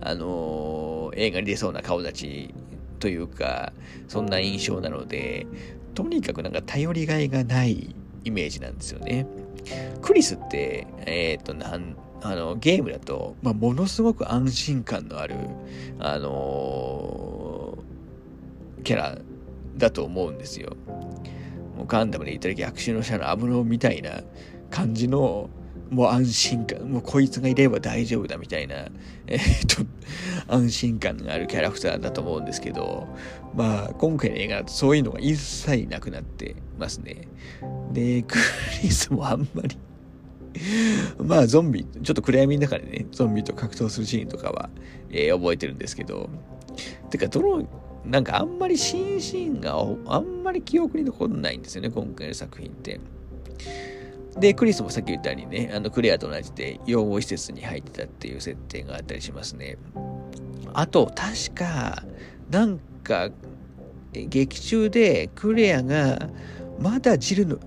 [0.00, 2.54] あの映画に出そうな顔立ち
[2.98, 3.72] というか、
[4.08, 5.46] そんな印象なので、
[5.94, 9.26] とにかくなんか頼りがいがないイメージなんですよね。
[10.00, 15.36] クリスって、えっ、ー、と、なんあのゲームだと、まあ、ものすごく安心感のある、
[15.98, 19.18] あのー、キャラ
[19.76, 20.76] だと思うんですよ。
[21.76, 24.22] もうガンダムで言ったら逆襲の者のアムロみたいな
[24.70, 25.50] 感じの
[25.90, 28.88] もう安心感、もうこいつがいれば大丈夫だみたいな、
[29.28, 29.86] えー、っ
[30.46, 33.06] と、安心感があるキャラクターだと思うんですけど、
[33.54, 37.28] まあ、今回の映画だとそういうのが一切なくなってますね。
[37.92, 38.36] で、ク
[38.82, 39.78] リスもあんまり
[41.22, 44.70] まあ、ゾンビ、ちょっと暗闇の中でね、ゾンビと格闘するシーンとかは、
[45.10, 46.28] えー、覚えてるんですけど、
[47.10, 47.68] てか、どの、
[48.06, 53.00] なんかあんまり新シーンがあんまり記憶に残んないんですよね、今回の作品って。
[54.38, 59.78] で、クリスもさっき言ったようにね、あのクレアと同じで養護施設に入ってたっていう設定があったりしますね。
[60.74, 62.04] あと、確か、
[62.50, 63.30] なんか、
[64.12, 66.30] 劇中でクレアが
[66.78, 67.58] まだジルの、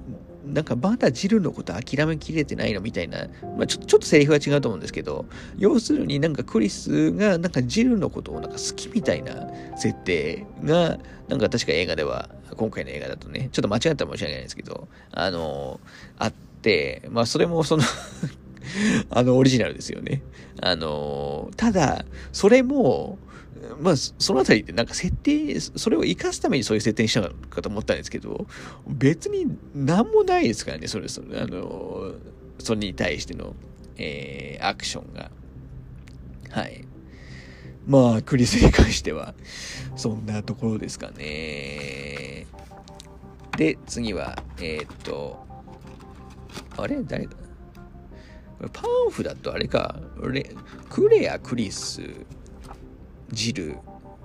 [0.49, 5.25] なんかまだジルのこと諦めきれてないのみたいな、まあ、ちょちょっとセリフは違うと思うんですけど、
[5.57, 15.79] 要するになんかクリスがなんかジルのことをなんか好きみたいな設定が、なんか確か映画では、今回の映画だとね、ちょっと間違ったら申し訳ないですけど、あの、
[16.17, 17.83] あって、まあそれもその
[19.09, 20.21] あの、オリジナルですよね。
[20.61, 23.17] あの、ただ、それも、
[23.79, 28.47] まあ、そのあたりでなんか設定、それを活かすためにそういう設定にしたのかと思ったんですけど、
[28.87, 29.45] 別に
[29.75, 32.13] 何もないですからね、それ、それ、あの、
[32.59, 33.55] それに対しての、
[33.97, 35.31] えー、アクションが。
[36.49, 36.85] はい。
[37.87, 39.33] まあ、クリスに関しては、
[39.95, 42.45] そんなところですかね。
[43.57, 45.45] で、次は、えー、っと、
[46.77, 47.03] あれ？
[47.03, 47.35] 誰か
[48.73, 49.99] パンフだとあれか、
[50.89, 52.01] クレア、クリス、
[53.31, 53.77] ジル、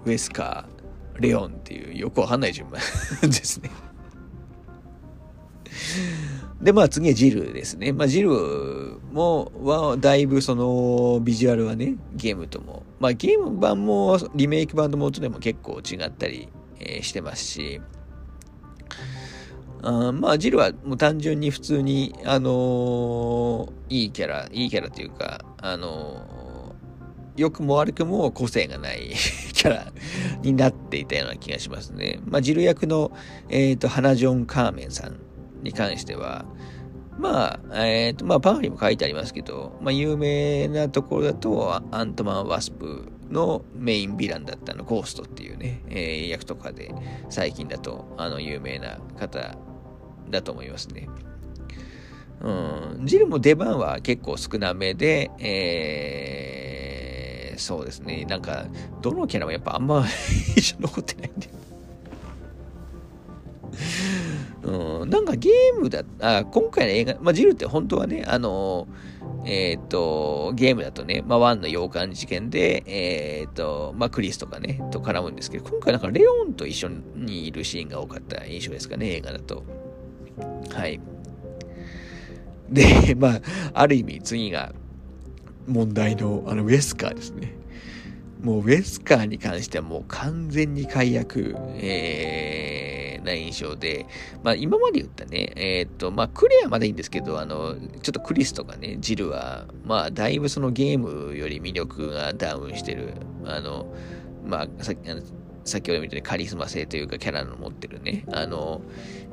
[0.05, 2.81] ウェスカー、レオンっていうよくわかんない順番
[3.23, 3.71] ですね
[6.61, 7.93] で、まあ次はジルですね。
[7.93, 8.31] まあジル
[9.13, 12.85] も、は、だいぶそのビジュアルはね、ゲームとも。
[13.01, 16.49] まあゲーム版もリメイク版の元でも結構違ったり、
[16.81, 17.81] えー、してますし、
[19.83, 26.44] あまあ、ジルはもう単純に普通に、あのー、いいキャラ、いいキャラというか、あのー、
[27.37, 29.11] 良くも悪くも個性がない
[29.53, 29.93] キャラ
[30.43, 32.21] になっていたような気がしますね。
[32.25, 33.13] まあ、ジル役の、
[33.49, 35.17] えっ、ー、と、ハナ・ジョン・カーメンさん
[35.63, 36.45] に関しては、
[37.19, 46.95] まあ、えっ、ー、と、まあ、パンフにも書いてありますけど、まあ、有名なところだと、アントマン・ワスプのメインヴィランだったの、ゴーストっていうね、えー、役とかで、
[47.31, 49.57] 最近だと、あの、有名な方
[50.31, 51.09] だと思いますね。
[52.41, 56.64] うん、ジルも出番は結構少なめで、えー、
[57.59, 58.67] そうですね、なんか、
[59.03, 60.07] どのキャラもやっぱあんま
[60.57, 61.49] 印象残ってないんで。
[64.63, 68.89] うん、なんかゲームだ、あ、今回の映画、まあ、ジルって本当はね、あの、
[69.45, 79.65] えっ、ー、と、ゲームだとね、まあ、ワンの洋館事件で、えっ、ー、と、まあ、クリスとかね、と絡むんですけど、今回なんかレオンと一緒にいるシーンが多かった印象ですかね、映画だと。
[80.71, 81.01] はい。
[82.71, 83.41] で、まあ、
[83.75, 84.73] ある意味次が
[85.67, 87.55] 問題のあのウェスカーですね。
[88.43, 94.07] もうウェスカーに関してはもう完全に解約、えー、な印象で、
[94.43, 103.15] まあ今まで言ったね、えー、っと、まあクレアまでいいんですけど、あの、ちょっとクリスとかね、ジルは、まあだいぶそのゲームより魅力がダウンしてる、
[103.47, 103.87] あの、
[104.47, 105.23] まあさっき、あの
[105.65, 108.83] 先ほど見たようにカリスマ性というかキャラの持ってるね、あの、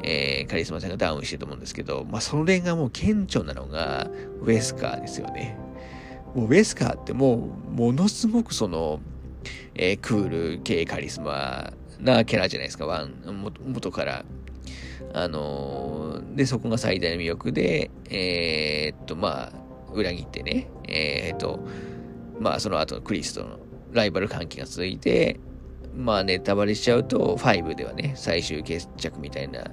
[0.03, 4.09] えー、カリスマ性がダウンしてると思うんですけど、まあ、それがもう顕著なのが、
[4.41, 5.57] ウェスカーですよね。
[6.35, 8.99] もうウェスカーってもう、ものすごくその、
[9.75, 13.13] えー、クール系カリスマなキャラじゃないですか、ワン、
[13.65, 14.25] 元から。
[15.13, 19.51] あのー、で、そこが最大の魅力で、えー、っと、まあ、
[19.93, 21.59] 裏切ってね、えー、っと、
[22.39, 23.59] まあ、その後、クリスとの
[23.91, 25.39] ライバル関係が続いて、
[25.95, 29.65] まあネタバレしちゃうと、5ではね、最終決着みたいな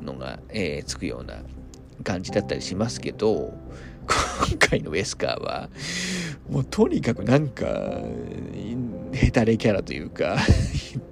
[0.00, 1.42] のが、えー、つくような
[2.02, 3.52] 感じだったりしますけど、
[4.06, 5.68] 今回のウェスカーは、
[6.50, 8.00] もうとにかくなんか、
[9.12, 10.36] ヘタレキャラというか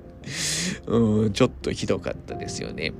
[0.86, 2.92] うん、ちょっとひどかったですよね。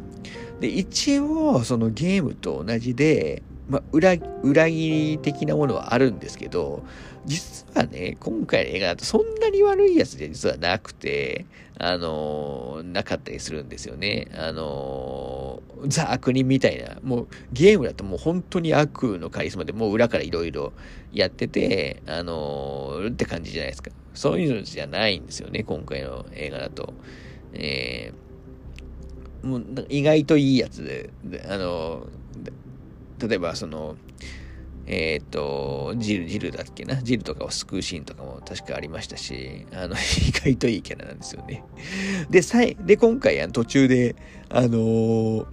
[0.60, 6.84] で、一応、そのゲームと同じで、まあ、裏、裏切り的なものはあるんですけど、
[7.24, 11.46] 実はね、今回の映画だとそんなに悪いやつじゃ実はなくて、
[11.84, 14.28] あのー、なかったりするんですよね。
[14.36, 20.72] あのー、ザ・悪人みたいな、もうゲームだともう本当に悪のカリスマでもう裏からいろいろ
[21.12, 23.90] やってて、あのー、って感じじゃないですか。
[24.14, 26.94] そういうのじゃないんですよね、今回の映画だと。
[27.52, 31.10] えー、もう意外といいやつで、
[31.48, 32.06] あの
[33.18, 33.96] 例えばその、
[34.86, 36.96] えっ、ー、と、ジル、ジルだっけな？
[37.02, 39.94] ジルとかを救うシーンとかも確かありましたし、あの、
[40.28, 41.62] 意外といいキャラなんですよね。
[42.30, 44.16] で、さい、で、今回、あの途中で、
[44.48, 45.46] あのー、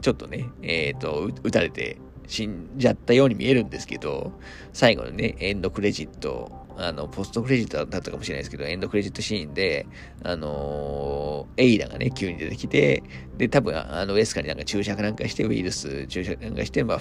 [0.00, 4.32] ちょっとね、えっ、ー、と、撃たれて死んじゃったように見えるんですけど、
[4.72, 9.86] 最後のね、エンドクレジット、あの、ポストクレジットだったかもしれないですけど、エンドクレジットシーンで、
[10.22, 13.02] あのー、エイダがね、急に出てきて、
[13.36, 17.00] で、多分、あの、ウエスカになんか注射なんかして、ウイルス注射なんかして、まあ、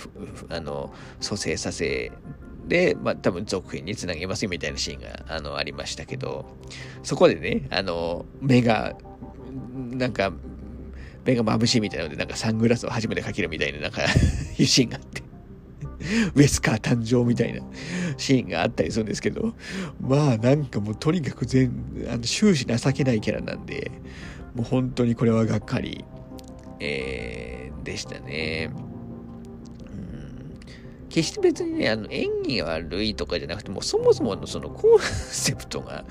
[0.49, 2.11] あの、蘇生させ
[2.67, 6.45] で、まあ、多分続編につなげますよみたいなシーンが、あの、ありましたけど、
[7.03, 8.95] そこでね、あの、目が、
[9.73, 10.32] なんか、
[11.25, 14.03] 目が眩しいみたいなので、なんかサングラスを初めてかけるみたいな、なんか
[14.57, 15.18] いうシーンがあって、
[16.35, 17.61] ウェスカー誕生みたいな
[18.17, 19.53] シーンがあったりするんですけど、
[19.99, 21.71] まあなんかもうとにかく全、
[22.09, 23.91] あの終始情けないキャラなんで、
[24.55, 26.05] もう本当にこれはがっかり、
[26.79, 28.71] えー、でしたね。
[31.09, 36.05] 決して別にね、あの、演技が悪いとかじゃなくて、もうそもそものそのコンセプトが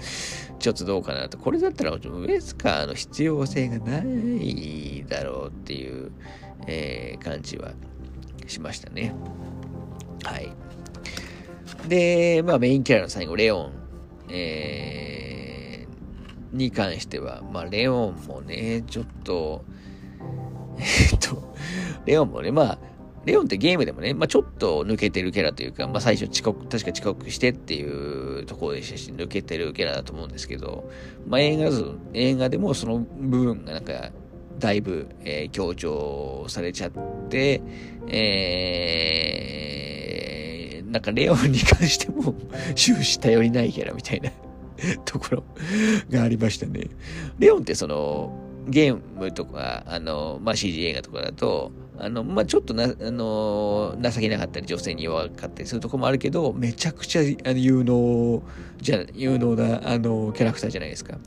[0.59, 1.39] ちょっとどうかなと。
[1.39, 6.11] これだったら、ウェスカーの必要性がないだろうっていう、
[6.67, 7.73] えー、感じは
[8.49, 9.15] しましたね。
[10.25, 10.53] はい。
[11.89, 13.73] で、まあメインキャラの最後、レオン、
[14.31, 19.65] えー、に関しては、まあレオンもね、ちょっと、
[20.79, 21.55] えっと、
[22.07, 22.79] レオンもね、まあ、
[23.25, 30.91] レオンってゲームでもね、まあ、ちょっと抜けてるキャラというか、まあ、最初遅刻、確か遅刻してっていうところでしたし、抜けてるキャラだと思うんですけど、
[31.27, 31.71] まあ、映画、
[32.15, 34.11] 映画でもその部分がなんか、
[34.59, 36.93] だいぶ、えー、強調されちゃっ
[37.29, 37.61] て、
[38.09, 42.35] えー、なんかレオンに関しても
[42.75, 44.31] 終始頼りないキャラみたいな
[45.05, 45.45] ところ
[46.11, 46.89] がありましたね。
[47.39, 58.43] レオンってその、ゲームとか、あの、まあ、CG 映画とかだと、あの、まあ、ちょっとな、あの、情けなかったり、女性に弱かったりするとこもあるけど、めちゃくちゃあの有能、
[58.81, 61.19] じゃ、有能な、あの、キャラクターじゃないですか。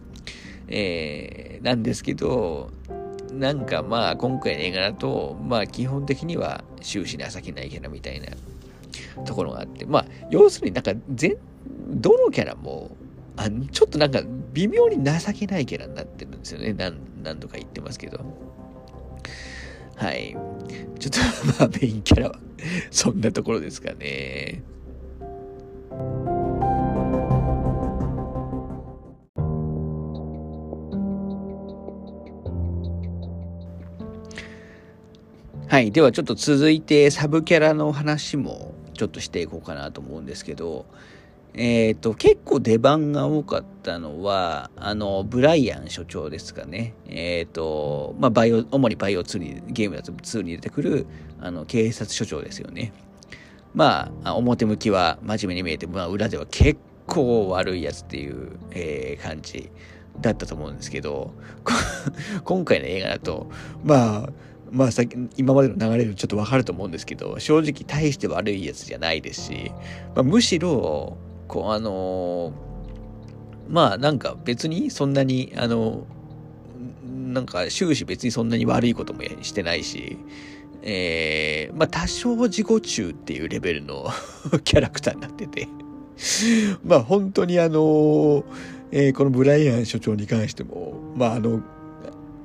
[0.68, 2.72] えー、なんですけど、
[3.32, 8.28] なんかまあ、今回の映画だと、まあ、基本的には終始情けないキャラみたいな
[9.26, 11.38] ところがあって、まあ、要するになんか、全、
[11.90, 12.96] どのキャラも、
[13.38, 14.22] あちょっとなんか、
[14.54, 16.74] 微妙に情けないキャラになってるんですよね。
[16.74, 18.20] 何、何度か言ってますけど。
[19.96, 20.36] はい。
[21.00, 22.40] ちょっとまあメインキャラは
[22.92, 24.64] そんなところですかね。
[35.72, 35.94] はい。
[35.94, 40.86] ではちょっと続いてサブキャラの話もちょっとしていこうかなと思うんですけど、
[41.54, 46.94] えっ、ー、と、結構出番が多かったのは、あの、ブライアン所長ですかね。
[47.08, 51.08] えっ、ー、と、まあ、バイオ、主にバイオ2に、ゲームだと2に出てくる、
[51.40, 52.92] あの、警察署長ですよね。
[53.74, 59.72] まあ、表向きは真面目に見えて、まあ、裏では結構悪いやつっていう、えー、感じ
[60.20, 61.34] だったと思うんですけど、
[62.44, 63.50] 今回の映画だと、
[63.86, 64.30] まあ、
[64.72, 65.04] まあさ
[65.38, 69.72] 今までの流れでちょっとわかると思うんですけど、正直大して悪いやつじゃないですし、
[70.16, 71.18] まあ、むしろ、
[71.48, 72.54] こう、あの
[73.70, 76.06] まあなんか別にそんなに、あの
[77.06, 80.18] なんか終始別にそんなに悪いこともしてないし、
[80.84, 84.10] えー、まあ多少自己中っていうレベルの
[84.64, 85.68] キャラクターになってて
[86.84, 88.44] まあ本当にあの
[88.94, 91.62] えー、このブライアン所長に関しても、まああの、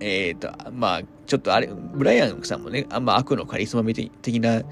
[0.00, 4.62] えっ、ー、と、まあ、ちょっとあれ、ブライアンさんもね、あんま悪のカリスマ的な、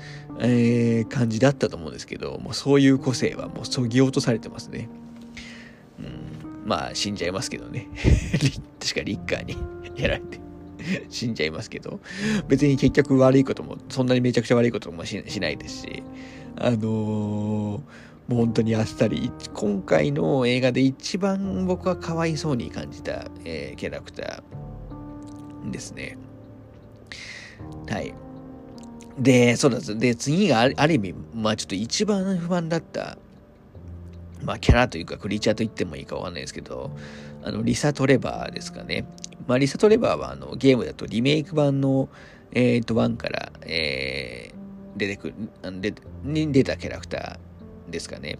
[0.40, 4.88] えー、感じだったと思うんですけど、もうそういう個性はもうそぎ落とされてますね。
[5.98, 7.88] うん、まあ、死んじゃいますけどね。
[8.80, 9.56] 確かリッカーに
[10.00, 10.40] やられて
[11.08, 12.00] 死んじゃいますけど、
[12.48, 16.02] 別に結局悪いことも、そんなにめちゃくちゃ悪いこともしないですし、
[16.56, 17.80] あのー、も
[18.30, 24.63] う本当にあっさり、今回の映画で一番僕はかわいそうに感じた、えー、キャラクター、
[25.70, 26.18] ですね。
[27.88, 28.14] はい。
[29.18, 29.98] で、そうなんです。
[29.98, 33.18] で、次がある意味、まあちょっと一番不安だった、
[34.42, 36.90] まあキャラというかクリーチャーと言ってもいいかわかんないですけど、
[37.42, 39.06] あの、リサ・トレバーですかね。
[39.46, 42.08] まあリサ・トレバーはあのゲームだとリメイク版の、
[42.52, 45.34] えっ、と、1から、えー、出てくる、
[45.80, 45.94] で
[46.24, 48.38] に出たキャラクターですかね。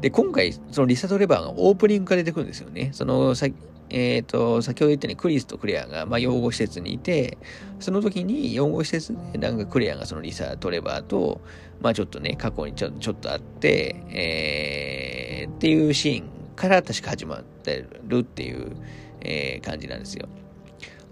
[0.00, 2.90] で、今回、そのリサ・トレバーがオープニングから出てくるんですよね。
[2.92, 3.46] その、さ
[3.92, 7.36] えっ、ー、と、先ほど言ったようにクリスとクレアが、まあ、養護施設にいて、
[7.78, 11.42] その時に養護施設で、なんかクレアがそのリサ・トレバーと、
[11.82, 18.72] まあちょっとね、過去にちょちょっとあって、えー、っていうシーンから確か始まってるっていう、
[19.20, 20.26] えー、感じなんですよ。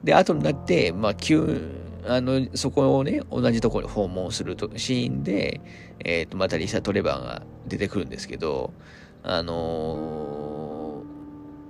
[0.02, 1.60] で、後になって、まあ急、
[2.06, 5.60] あの、そこをね、同じところに訪問するとシーンで、
[6.02, 8.72] えっ、ー、と、またリサ・トレバーが出てくるんですけど、
[9.22, 10.49] あのー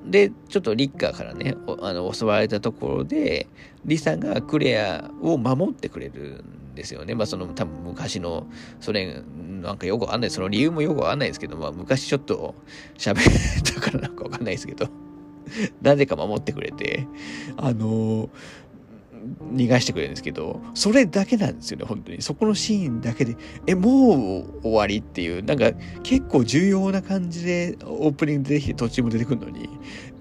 [0.04, 3.46] で、ちょっとリッカーからね、あの襲われたところで、
[3.84, 7.14] リサがクレアを守ってくれるんですよね。
[7.14, 8.46] まあその多分昔の、
[8.80, 9.22] それ、
[9.62, 12.54] なんかよくわかんない、その理由もよくわかんないですけど、まあ昔ちょっと
[12.96, 14.88] 喋ったからなんかわかんないですけど、
[15.82, 17.06] なぜか守ってくれて、
[17.56, 18.28] あのー、
[19.52, 22.22] 逃がしてくれるんですけど、それだけなんですよね、本当に。
[22.22, 29.68] そこのシーンだけで、え、もう終わりっていう、なんか結構重要な感じでオープニング出てきて途中も出てくるのに、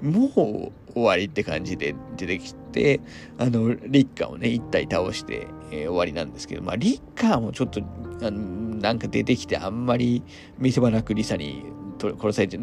[0.01, 3.01] もう終わりって感じで出てきて、
[3.37, 7.81] あの、リッカーをね、一体倒して、えー、終わりなんですけど、まあ、リッカーもちょっと、
[8.21, 10.23] あのなんか出てきてあんまり
[10.57, 11.63] 見せ場なくリサに
[12.07, 12.59] 殺されて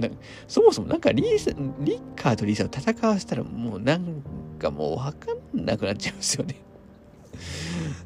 [0.49, 4.22] そもそもなんかリーサリッカーとリーサを戦わせたらもうなん
[4.59, 6.57] かもう分かんなくなっちゃうんですよね。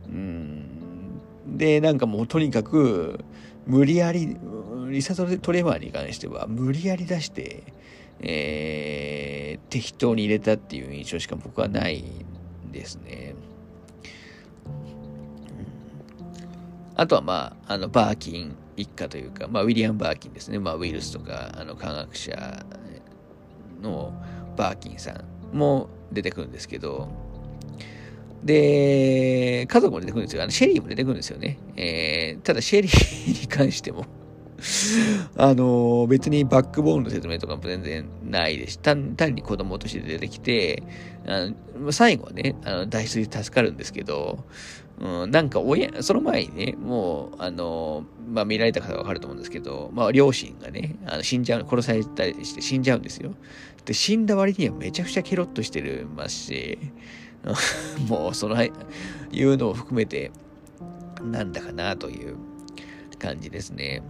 [0.09, 0.67] うん
[1.47, 3.21] でなんかもうとにかく
[3.67, 4.37] 無理やり
[4.91, 7.63] リサトレバーに関しては無理やり出して、
[8.21, 12.05] えー、適当に入れたっていう印象しか僕はない
[12.73, 13.35] ですね。
[17.01, 20.59] あとはまあ、あの、バーキン一家というか、まあ、ウィリアム・バーキンですね。
[20.59, 22.65] まあ、ウイルスとか、あの、科学者
[23.83, 24.13] の
[24.57, 27.09] バーキンさんも出てくるんですけど、
[28.43, 30.43] で、家族も出てくるんですよ。
[30.43, 31.59] あのシェリーも出てくるんですよね。
[31.77, 34.07] えー、ただ、シェリーに関しても
[35.37, 40.83] あの、別にバックボーンの説明とかも全然ないですし、単単に子供として出てきて、
[41.27, 44.45] あの最後はね、あの脱出で助かるんですけど、
[45.01, 53.35] うん、なんか親、その前にね、もう、あの、まあ、見られた方がわかると思うんですけど、まあ、両親がね、あの死んじゃう、殺されたりして死んじゃうんですよ。
[53.87, 56.79] で、死んだ割にはめちゃくちゃケロッとしてるますし、
[58.09, 58.69] もう、その、い
[59.43, 60.33] うのを含めて、
[61.23, 62.37] なんだかなという
[63.19, 64.03] 感じですね。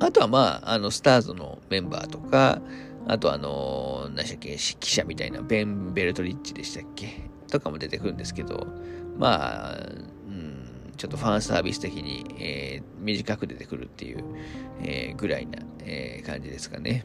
[0.00, 2.60] あとはまあ、あの、スターズのメンバーとか、
[3.06, 8.66] あとあの、何でしたっけ、指揮者みたいなベン・ベルトリッチでしたっけとかも出てくるんですけど、
[9.18, 14.24] まあ、うん、ちょっとファンサービス的に、えー、短く出てくるっていう、
[14.82, 17.04] えー、ぐらいな、えー、感じですかね。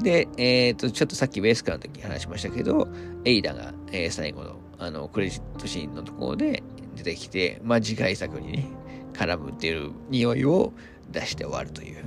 [0.00, 2.88] で、えっ、と、ちょっとさっきウェスカーの時に話しましたけど、
[3.24, 6.62] エイダが、え最後の、あの、クレジットシーンのところで
[6.96, 8.66] 出てきて、まあ、次回作にね、
[9.14, 10.72] 絡むっていう匂いを
[11.10, 12.04] 出して終わるという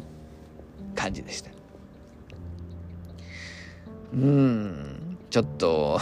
[0.96, 1.50] 感じでした。
[4.14, 6.00] うーん、ちょっと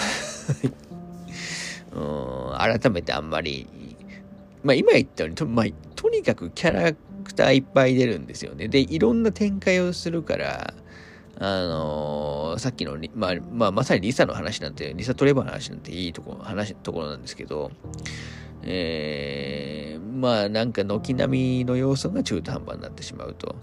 [2.58, 3.68] 改めてあんまり、
[4.64, 6.94] まあ今言ったようにと、まあ、とにかくキャラ
[7.24, 8.68] クターいっぱい出るんですよね。
[8.68, 10.74] で、いろんな展開をするから、
[11.40, 17.72] あのー、さっきの、まあ、まあ、まさにリサの話なんて、リサトレバーの話なんていいとこ、話、ところなんですけど、
[18.64, 23.56] えー、まあなんか軒並みの要素が中途半端になってしまうと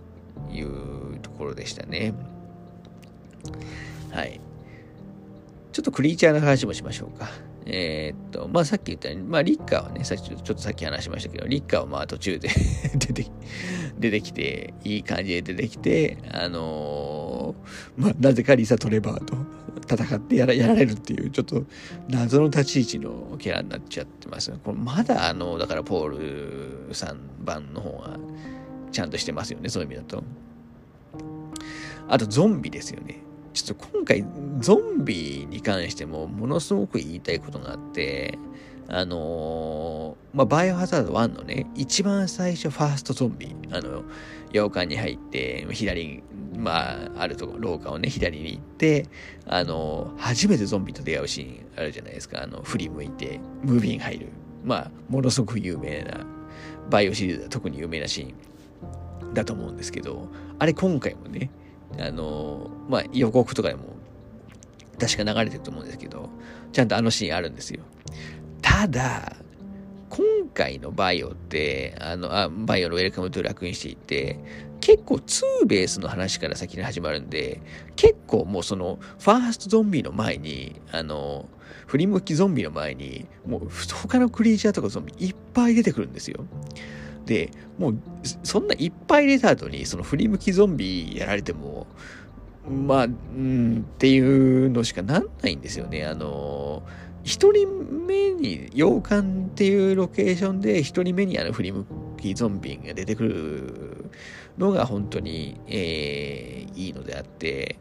[0.53, 2.14] いうところでしたね。
[4.12, 4.41] はい。
[5.72, 7.28] ちょっとクリーチャーの話もしましょうか。
[7.67, 12.49] えー、っと、まあさっき言ったように、まあリッカーはね、さっきちょっとさっき話しましたけど、リッカーはまあ途中で
[12.97, 13.27] 出て、
[13.99, 19.37] 出てきて、いい感じで出てきて、あのー、まあなぜかリサ・トレバーと
[19.89, 21.65] 戦ってやらやられるっていう、ちょっと
[22.09, 24.53] 謎の立ち位置のキャラになっちゃってます。
[24.62, 28.19] これまだあの、だからポールさん版の方が
[28.93, 30.23] ちゃんとしてますよね、そういう意味だと。
[32.09, 33.24] あとゾンビですよね。
[33.55, 34.25] ちょっと今回、
[34.59, 38.37] ゾンビに関してもものすごく言いたいことがあって、
[38.89, 44.03] あのー、まあ、バイオハザード1のね、一番最初、ファーストゾンビ、あの、
[44.53, 46.23] 洋館に入って、左、
[46.57, 49.07] まあ、あるとこ、廊下をね、左に行って、
[49.47, 52.43] あのー、初めてゾンビと出会うシーンあるじゃないですか。
[52.43, 54.29] あの、振り向いて、ムービーに入る。
[54.65, 56.27] まあ、ものすごく有名な、
[56.91, 60.29] バイオシリーズは特に有名なシーンだと思うんですけど、
[60.59, 61.51] あれ今回もね、
[61.99, 63.95] あの、まあ、予告とかでも、
[64.99, 66.30] 確か流れてると思うんですけど、
[66.72, 67.82] ちゃんとあのシーンあるんですよ。
[68.62, 69.36] ただ、
[70.09, 74.38] 今回のバイオって、あの、あバイオのウェルカムトゥラクーンシティって、
[74.80, 77.61] 結構2ベースの話から先に始まるんで、
[77.97, 81.49] 結構もうその、ファーストゾンビの前に、あの、
[81.86, 86.45] 振り向きゾンビの前に、もう他のクリーチャーとかゾンビいっぱい出てくるんですよ。
[87.27, 87.99] で、もう、
[88.43, 91.87] そんないっぱい出た後に、その振り向きゾンビやられても、
[92.68, 96.05] まあ、うん、っていうのしかなんないんですよね。
[96.07, 96.83] あの、
[97.22, 101.87] 一人目に、洋館っていうロケーションで、一人目にあの振り向
[102.18, 104.11] きゾンビが出てくる
[104.59, 107.79] のが本当に、えー、いいのであって、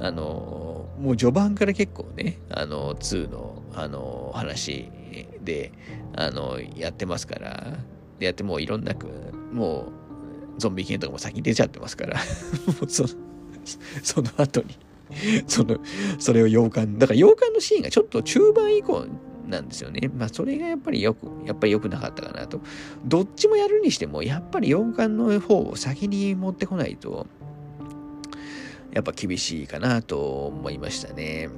[0.00, 4.90] あの、もう序盤から結構ね、あの、2の、あの、話
[5.42, 5.72] で、
[6.16, 7.78] あの、やってますから、
[8.20, 8.94] でやってもういろんな、
[9.52, 9.92] も
[10.56, 12.16] うゾンビ犬とかも先に出ちゃってますから
[12.66, 13.04] もうそ
[14.02, 14.78] その後に
[15.46, 15.78] その、
[16.18, 19.06] それを洋館、だから洋館のシーンがちょっと中盤以降
[19.48, 20.10] なんですよね。
[20.16, 22.60] まあ、それがやっぱりよく、やっぱり良くなかったかなと。
[23.04, 27.26] どっちもやるにしても、やっぱり洋館の方を先に持ってこないと、
[28.92, 31.48] やっぱ厳しいかなと思いましたね。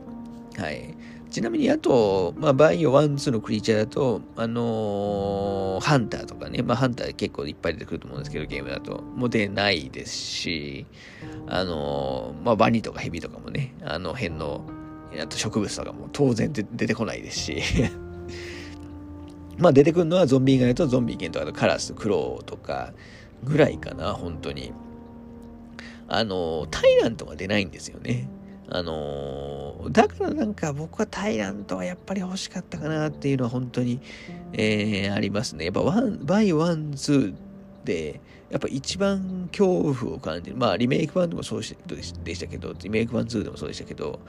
[0.57, 0.95] はい。
[1.33, 10.87] ちなみに、あと、まあ、バイオ1、2のクリーチャーだと、あのー、ハンターとかね、まあ、ハンター結構いっぱい出てくると思うんですけど、ゲームだと、もう出ないですし、
[11.49, 14.62] あのー、まあ、バニとかヘビとかもね、あの辺の、
[15.18, 17.62] あと植物とかも当然出てこないですし
[19.59, 22.93] まあ、出てくるのはゾンビ以外だとゾンビ犬とかカラス、クロウとか
[23.43, 24.72] ぐらいかな、本当に。
[26.09, 28.28] あのー、タイラントが出ないんですよね。
[28.75, 34.01] あのー、だからなんか僕はタイラントはやっぱり欲しかったかなっていうのは本当に、
[34.55, 35.66] えー、ありますね。
[35.66, 37.35] やっぱワン、バイオワン、ツー
[37.85, 38.20] で、
[38.51, 40.57] やっぱ一番恐怖を感じる。
[40.57, 41.75] まあリメイク版でもそうでし
[42.41, 44.20] たけど、リメイク版2でもそうでしたけど、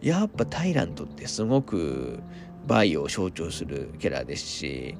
[0.00, 2.20] やっぱタイラントってすごく
[2.66, 4.96] バイオを象徴するキャラですし、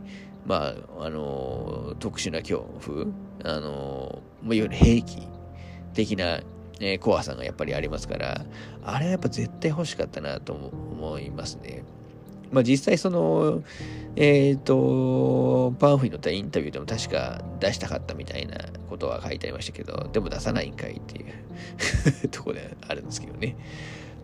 [0.46, 3.06] まあ、あの、特殊な恐怖、
[3.44, 5.28] あの、いわゆる兵器
[5.94, 6.40] 的な
[6.80, 8.44] えー、怖さがやっぱりありますから、
[8.84, 11.84] あれはやっぱ絶対欲しかったなと思いますね。
[12.50, 13.62] まあ実際その、
[14.16, 18.58] えっ、ー、と、パンフに載ったインタビューでも確か出したかったみたいな
[18.88, 21.24] ことは書いてありましたけど、でも出さないんかいってい
[22.24, 23.56] うところであるんですけどね。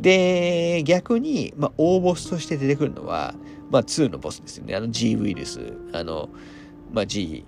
[0.00, 3.34] で、逆に、まあ、大ボスとして出てくるのは、
[3.70, 4.74] まあ、2のボスですよね。
[4.74, 6.28] あの G ウイルス、あの、
[6.92, 7.44] まあ、G、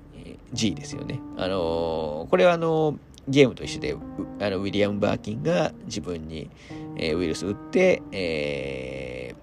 [0.52, 1.20] G ですよね。
[1.36, 2.98] あの、これはあの、
[3.28, 3.96] ゲームと一緒で、
[4.40, 6.50] あのウィリアム・バーキンが自分に、
[6.96, 9.34] えー、ウイルス打って、え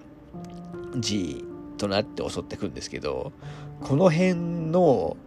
[0.91, 1.45] ー、G
[1.77, 3.31] となって襲ってくるんですけど、
[3.81, 4.35] この辺
[4.71, 5.17] の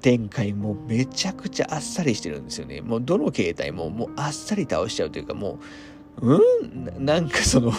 [0.00, 2.80] 展開もめちゃくちゃあっさりしてるんですよね。
[2.80, 5.58] もうどの形態ももうあっさり倒しちゃうというか、も
[6.20, 6.40] う、うん？
[7.04, 7.72] なんかその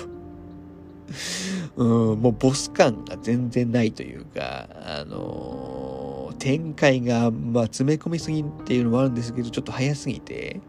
[1.77, 1.83] う
[2.15, 5.96] ん、もうボス感が全然ないというか、あのー
[6.39, 10.61] 展開が、まあ、詰め込みすぎっていうのもあるんですけど、ちょっと早すぎて、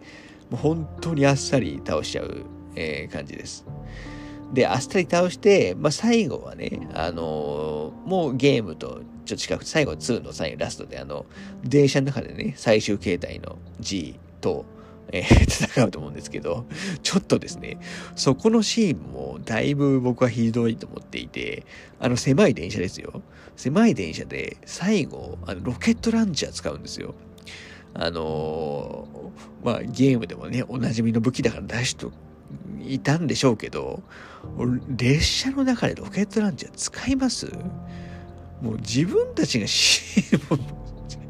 [0.51, 2.45] もう本当にあっさり倒しちゃう、
[2.75, 3.67] えー、感じです。
[4.53, 8.89] で、あっさり倒して、まあ、最後はね、あのー、もうゲームと
[9.25, 11.27] ちょっと近く、最後2の最後ラストで、あの、
[11.63, 14.65] 電車の中でね、最終形態の G と、
[15.13, 16.67] え、 戦うと思うんですけど、
[17.03, 17.79] ちょっとですね、
[18.17, 21.65] そこのシーンもだいぶ僕はひどいと思っていて、
[22.01, 23.23] あの狭い電車ですよ。
[23.57, 27.15] 狭い電車で最後、あのロケットランチャー使うんですよ。
[27.95, 32.13] あのー、まあゲームでもね、おなじみの武器だから出しと
[32.87, 34.03] いたんでしょうけど、
[34.89, 37.47] 列車の中でロケットランチャー使います？
[38.63, 39.67] もう自分たちが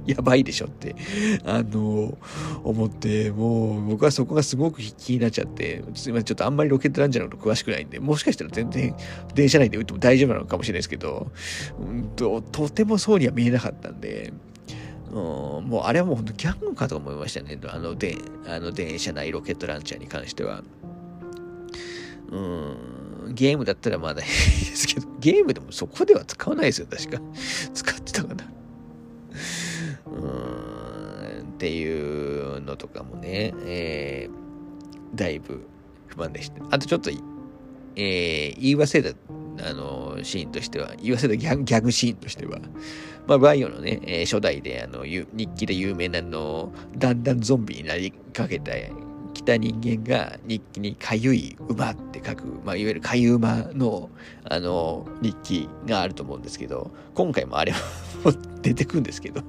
[0.09, 0.97] やばいでしょって、
[1.45, 2.17] あの、
[2.65, 8.97] 思って、もう僕はそこがすごく気になっちゃって、すいません、ちょっとあんまりロケットランチャーのこと詳しくないんで、もしかしたら全然
[9.35, 11.31] 電車内で撃っても大丈夫なのかもしれないですけど、
[11.79, 14.33] うんと、とてもそうには見えなかったんで、
[15.11, 17.59] うん、もうあれはもう本当ギャングかと思いましたね。
[17.69, 20.63] あの、で、あの電車内ロケットランチャーに関しては。
[22.31, 22.39] う
[23.31, 24.35] ん、ゲームだったらまだいいで
[24.77, 27.21] すけど、ゲームでもそこでは使わないですよ、確か。
[27.73, 28.45] 使ってたかな。
[30.13, 35.67] うん、っていうのとかもね、えー、だいぶ
[36.07, 36.65] 不満でした。
[36.71, 42.59] あとちょっと、えー、言い忘れた、あの、シーンとしては、言い忘れたギャギャグシーンとしては、
[43.27, 48.73] まあ、バイオのね、えー、初代で、あの、日記で有名なの、だんだんゾンビになりかけた、
[49.35, 54.11] 来た人間が日記にかゆい馬って書く、まあ、いわゆるかゆ馬の、
[54.45, 57.79] あの、日記があると思うんですけど、今回もあれは
[58.63, 59.43] 出てくんですけど、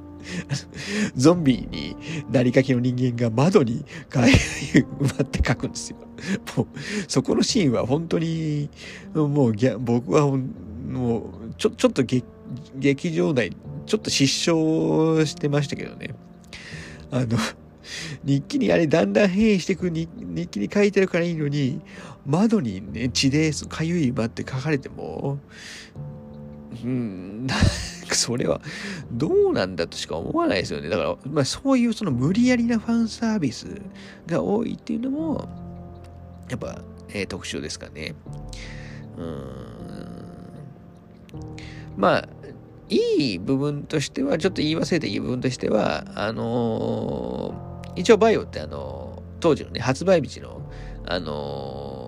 [1.16, 1.96] ゾンビに
[2.32, 5.98] なりかけの人間が窓に埋まって書くんですよ。
[6.58, 6.68] もう、
[7.08, 8.70] そこのシーンは本当に、
[9.14, 12.04] もう僕はもう、ちょ、ちょっと
[12.76, 13.52] 劇場内、
[13.86, 16.16] ちょっと失笑してましたけどね。
[17.12, 17.38] あの、
[18.24, 20.08] 日記にあれだんだん変異してく日
[20.48, 21.82] 記に書いてるからいいのに、
[22.26, 25.40] 窓にね、血でかゆい場って書かれても、
[26.84, 27.48] うん、
[28.16, 28.62] それは
[29.12, 30.90] どうなんだとしか思わないですよね。
[30.90, 33.82] だから、まあそういうその無理やりなファンサービス
[34.28, 35.48] が多いっていうのも、
[36.50, 38.16] やっぱ、えー、特徴ですかね。
[39.18, 39.70] うん。
[41.98, 42.30] まあ、
[42.90, 50.62] いい部分としては、ちょっと言い忘れたいい部分としては、あのー、一応バイオってあのー、当時のね、発売日の、
[51.06, 51.99] あのー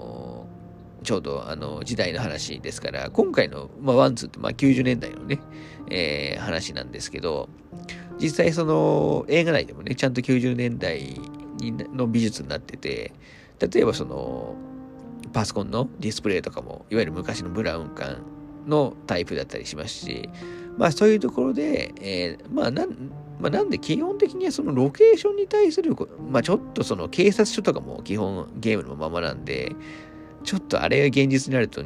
[1.03, 5.39] ちょうどあの時代の話ですから、今回の、まあ、ワンツーってまあ90年代のね、
[5.89, 7.49] えー、話なんですけど、
[8.19, 11.19] 実際その映画内でもね、ちゃんと90年代
[11.93, 13.13] の美術になってて、
[13.59, 14.55] 例えばその、
[15.33, 18.17] パソコンのディスプレイとかも、いわゆる昔のブラウン管
[18.67, 20.29] のタイプだったりしますし、
[20.77, 22.89] まあそういうところで、えー、まあなん、
[23.39, 25.95] まあ、なんで基本的にはそのロケーションに対する、
[26.29, 29.75] まあちょっとその警察署とかも基本ゲームのままなんで、
[30.43, 31.83] ちょっとあれが現実になると、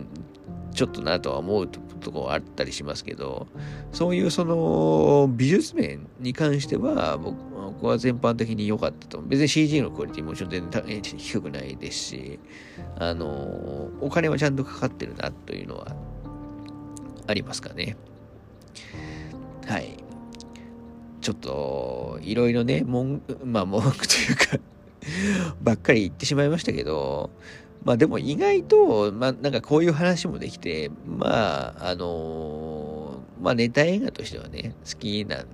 [0.73, 3.47] ちょっとなとは思うとこあったりしますけど、
[3.91, 9.21] そういうその美術面に関しては僕は全般的に良かったと。
[9.21, 12.39] 別に CG のクオリティもちろん全然低くないですし、
[12.97, 15.95] あの、お金はちゃんとかかってるなというのは
[17.27, 17.97] ありますかね。
[19.65, 19.97] はい。
[21.21, 24.59] ちょっと、いろいろね、文、まあ文句というか
[25.61, 27.31] ばっかり言ってしまいましたけど、
[27.85, 35.45] まあでも意外と、まあなんかこういう話もできて、まあ、あのー、まあネタ映画としてはね、好きなん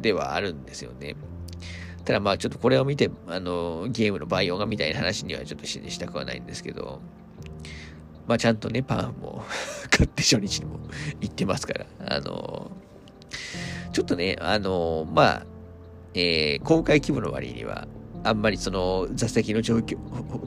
[0.00, 1.14] ではあるんですよね。
[2.06, 7.00] ただまあちょっとこれを見て、あのー、ゲームのバイオガみたいな話にはちょっとしたくはないんですけど、
[8.26, 9.44] まあちゃんとね、パンも
[9.90, 10.80] 買って初日にも
[11.20, 15.46] 行ってますから、あのー、ちょっとね、あのまあ、
[16.14, 17.86] えー、公開規模の割には、
[18.24, 19.96] あんまりその座席の状況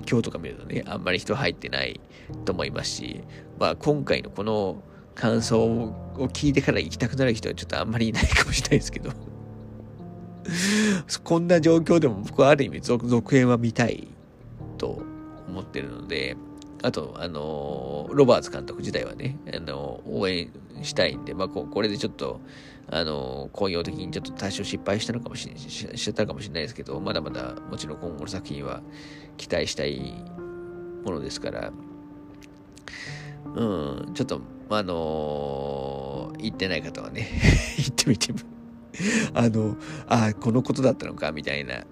[0.07, 1.99] 今日とか見るとね、あんまり人入ってない
[2.45, 3.24] と思いますし、
[3.59, 4.84] まあ今回のこの
[5.15, 9.11] 感想を聞いてから行きたくなる人はちょっとあんまりいないかもしれないですけど。
[11.24, 14.07] こんな状況でも僕はある意味続編は見たい
[14.78, 15.01] と
[15.47, 16.36] 思ってるので、
[16.84, 20.51] あと、あのロバーツ監督自体はね、あの応援
[20.82, 22.39] したいんで、まあこ、これでちょっと、
[22.91, 28.81] あの、工業的にちょっと多少失敗したのかもしれない、ししったかもしれないですけど、まだまだもちろん今後の作品は
[29.37, 30.13] 期待したい
[31.05, 31.71] ものですから、
[33.55, 33.63] う
[34.09, 37.27] ん、ちょっと、あのー、行ってない方はね、
[37.79, 38.39] 行ってみても
[39.33, 39.77] あの、
[40.07, 41.85] あ、このことだったのか、みたいな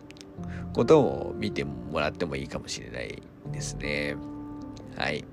[0.73, 3.21] ことを見てもらってもいいかもしれない
[3.51, 4.15] ですね。
[4.97, 5.23] はい。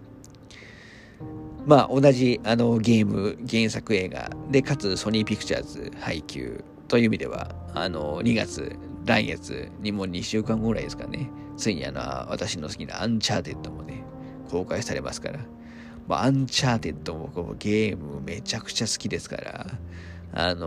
[1.67, 4.31] まあ、同じあのゲーム、原作映画。
[4.53, 12.01] で、かつソニーピクチャーズ配給という意味では、あの、2月、来月にも2週間後ぐらいですかね、ついにあの、
[12.31, 14.05] 私の好きなアンチャーテッドもね、
[14.49, 15.41] 公開されますから、
[16.07, 19.67] まあ、アンチャーテッドもこうゲームめちゃくちゃ好きですから、
[20.33, 20.67] あの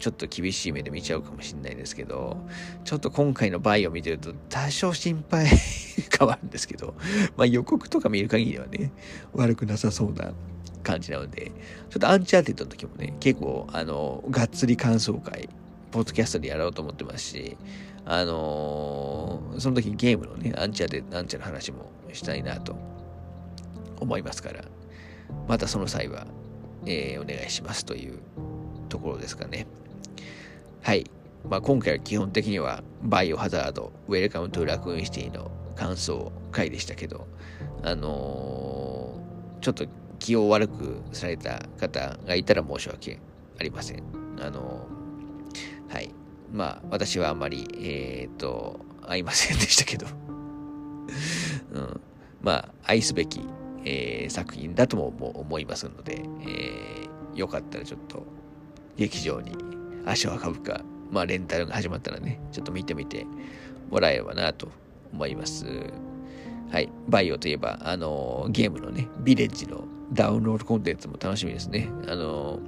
[0.00, 2.36] ちょっと厳しい目で見ちゃうかもしれないですけど、
[2.84, 6.94] ちょっと今回のバイオを見てると多少心配はあるんですけど、
[7.36, 8.90] まあ予告とか見る限りではね、
[9.34, 10.32] 悪くなさそうな
[10.82, 11.52] 感じなので、
[11.90, 15.48] ちょっとアンチャーテッドの時もね、結構、あの、がっつり感想会、
[15.92, 17.56] ポッドキャストでやろうと思ってますし、
[18.04, 22.74] あのー、その時ゲームのね、アンチャーで、アンチャーの話もしたいなと
[24.00, 24.64] 思いますから、
[25.46, 26.26] またその際は
[26.86, 28.18] えー、お願いしますという
[28.88, 29.66] ところですかね。
[30.82, 31.04] はい。
[31.48, 37.26] まあ、今回は基本的にはバイオハザード、ウェルカムトゥラクーンシティの感想回でしたけど、
[37.82, 39.86] あのー、ちょっと
[40.18, 43.20] 気を悪くされた方がいたら申し訳
[43.58, 44.02] ありません。
[44.40, 46.14] あのー、はい。
[46.52, 50.06] まあ、私はあまり、えっ、と、会いませんでしたけど、
[51.72, 52.00] うん、
[52.42, 53.40] まあ、愛すべき
[53.84, 58.24] えー、作品だとも思いますので、えー、よかったらちょっと
[58.96, 59.52] 劇場に
[60.10, 63.26] 足を運ぶか、まあレンタルが始まったらね、ちょっと見てみて
[63.90, 64.68] もらえればなと
[65.12, 65.66] 思います。
[66.70, 66.88] はい。
[67.08, 71.88] バイオといえば、あのー、ゲームのね、ビレッジのダウンロードコンテンツも楽しみですね。
[72.06, 72.60] あの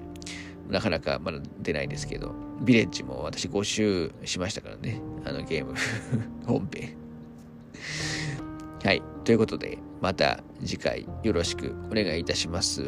[0.68, 5.74] ー、なかなかまだ出ないですけど、ビレッジも私5周しましたからね、あのゲーム
[6.46, 6.96] 本編。
[8.84, 9.02] はい。
[9.24, 12.82] ということで、また次回よろしくお願いいたします。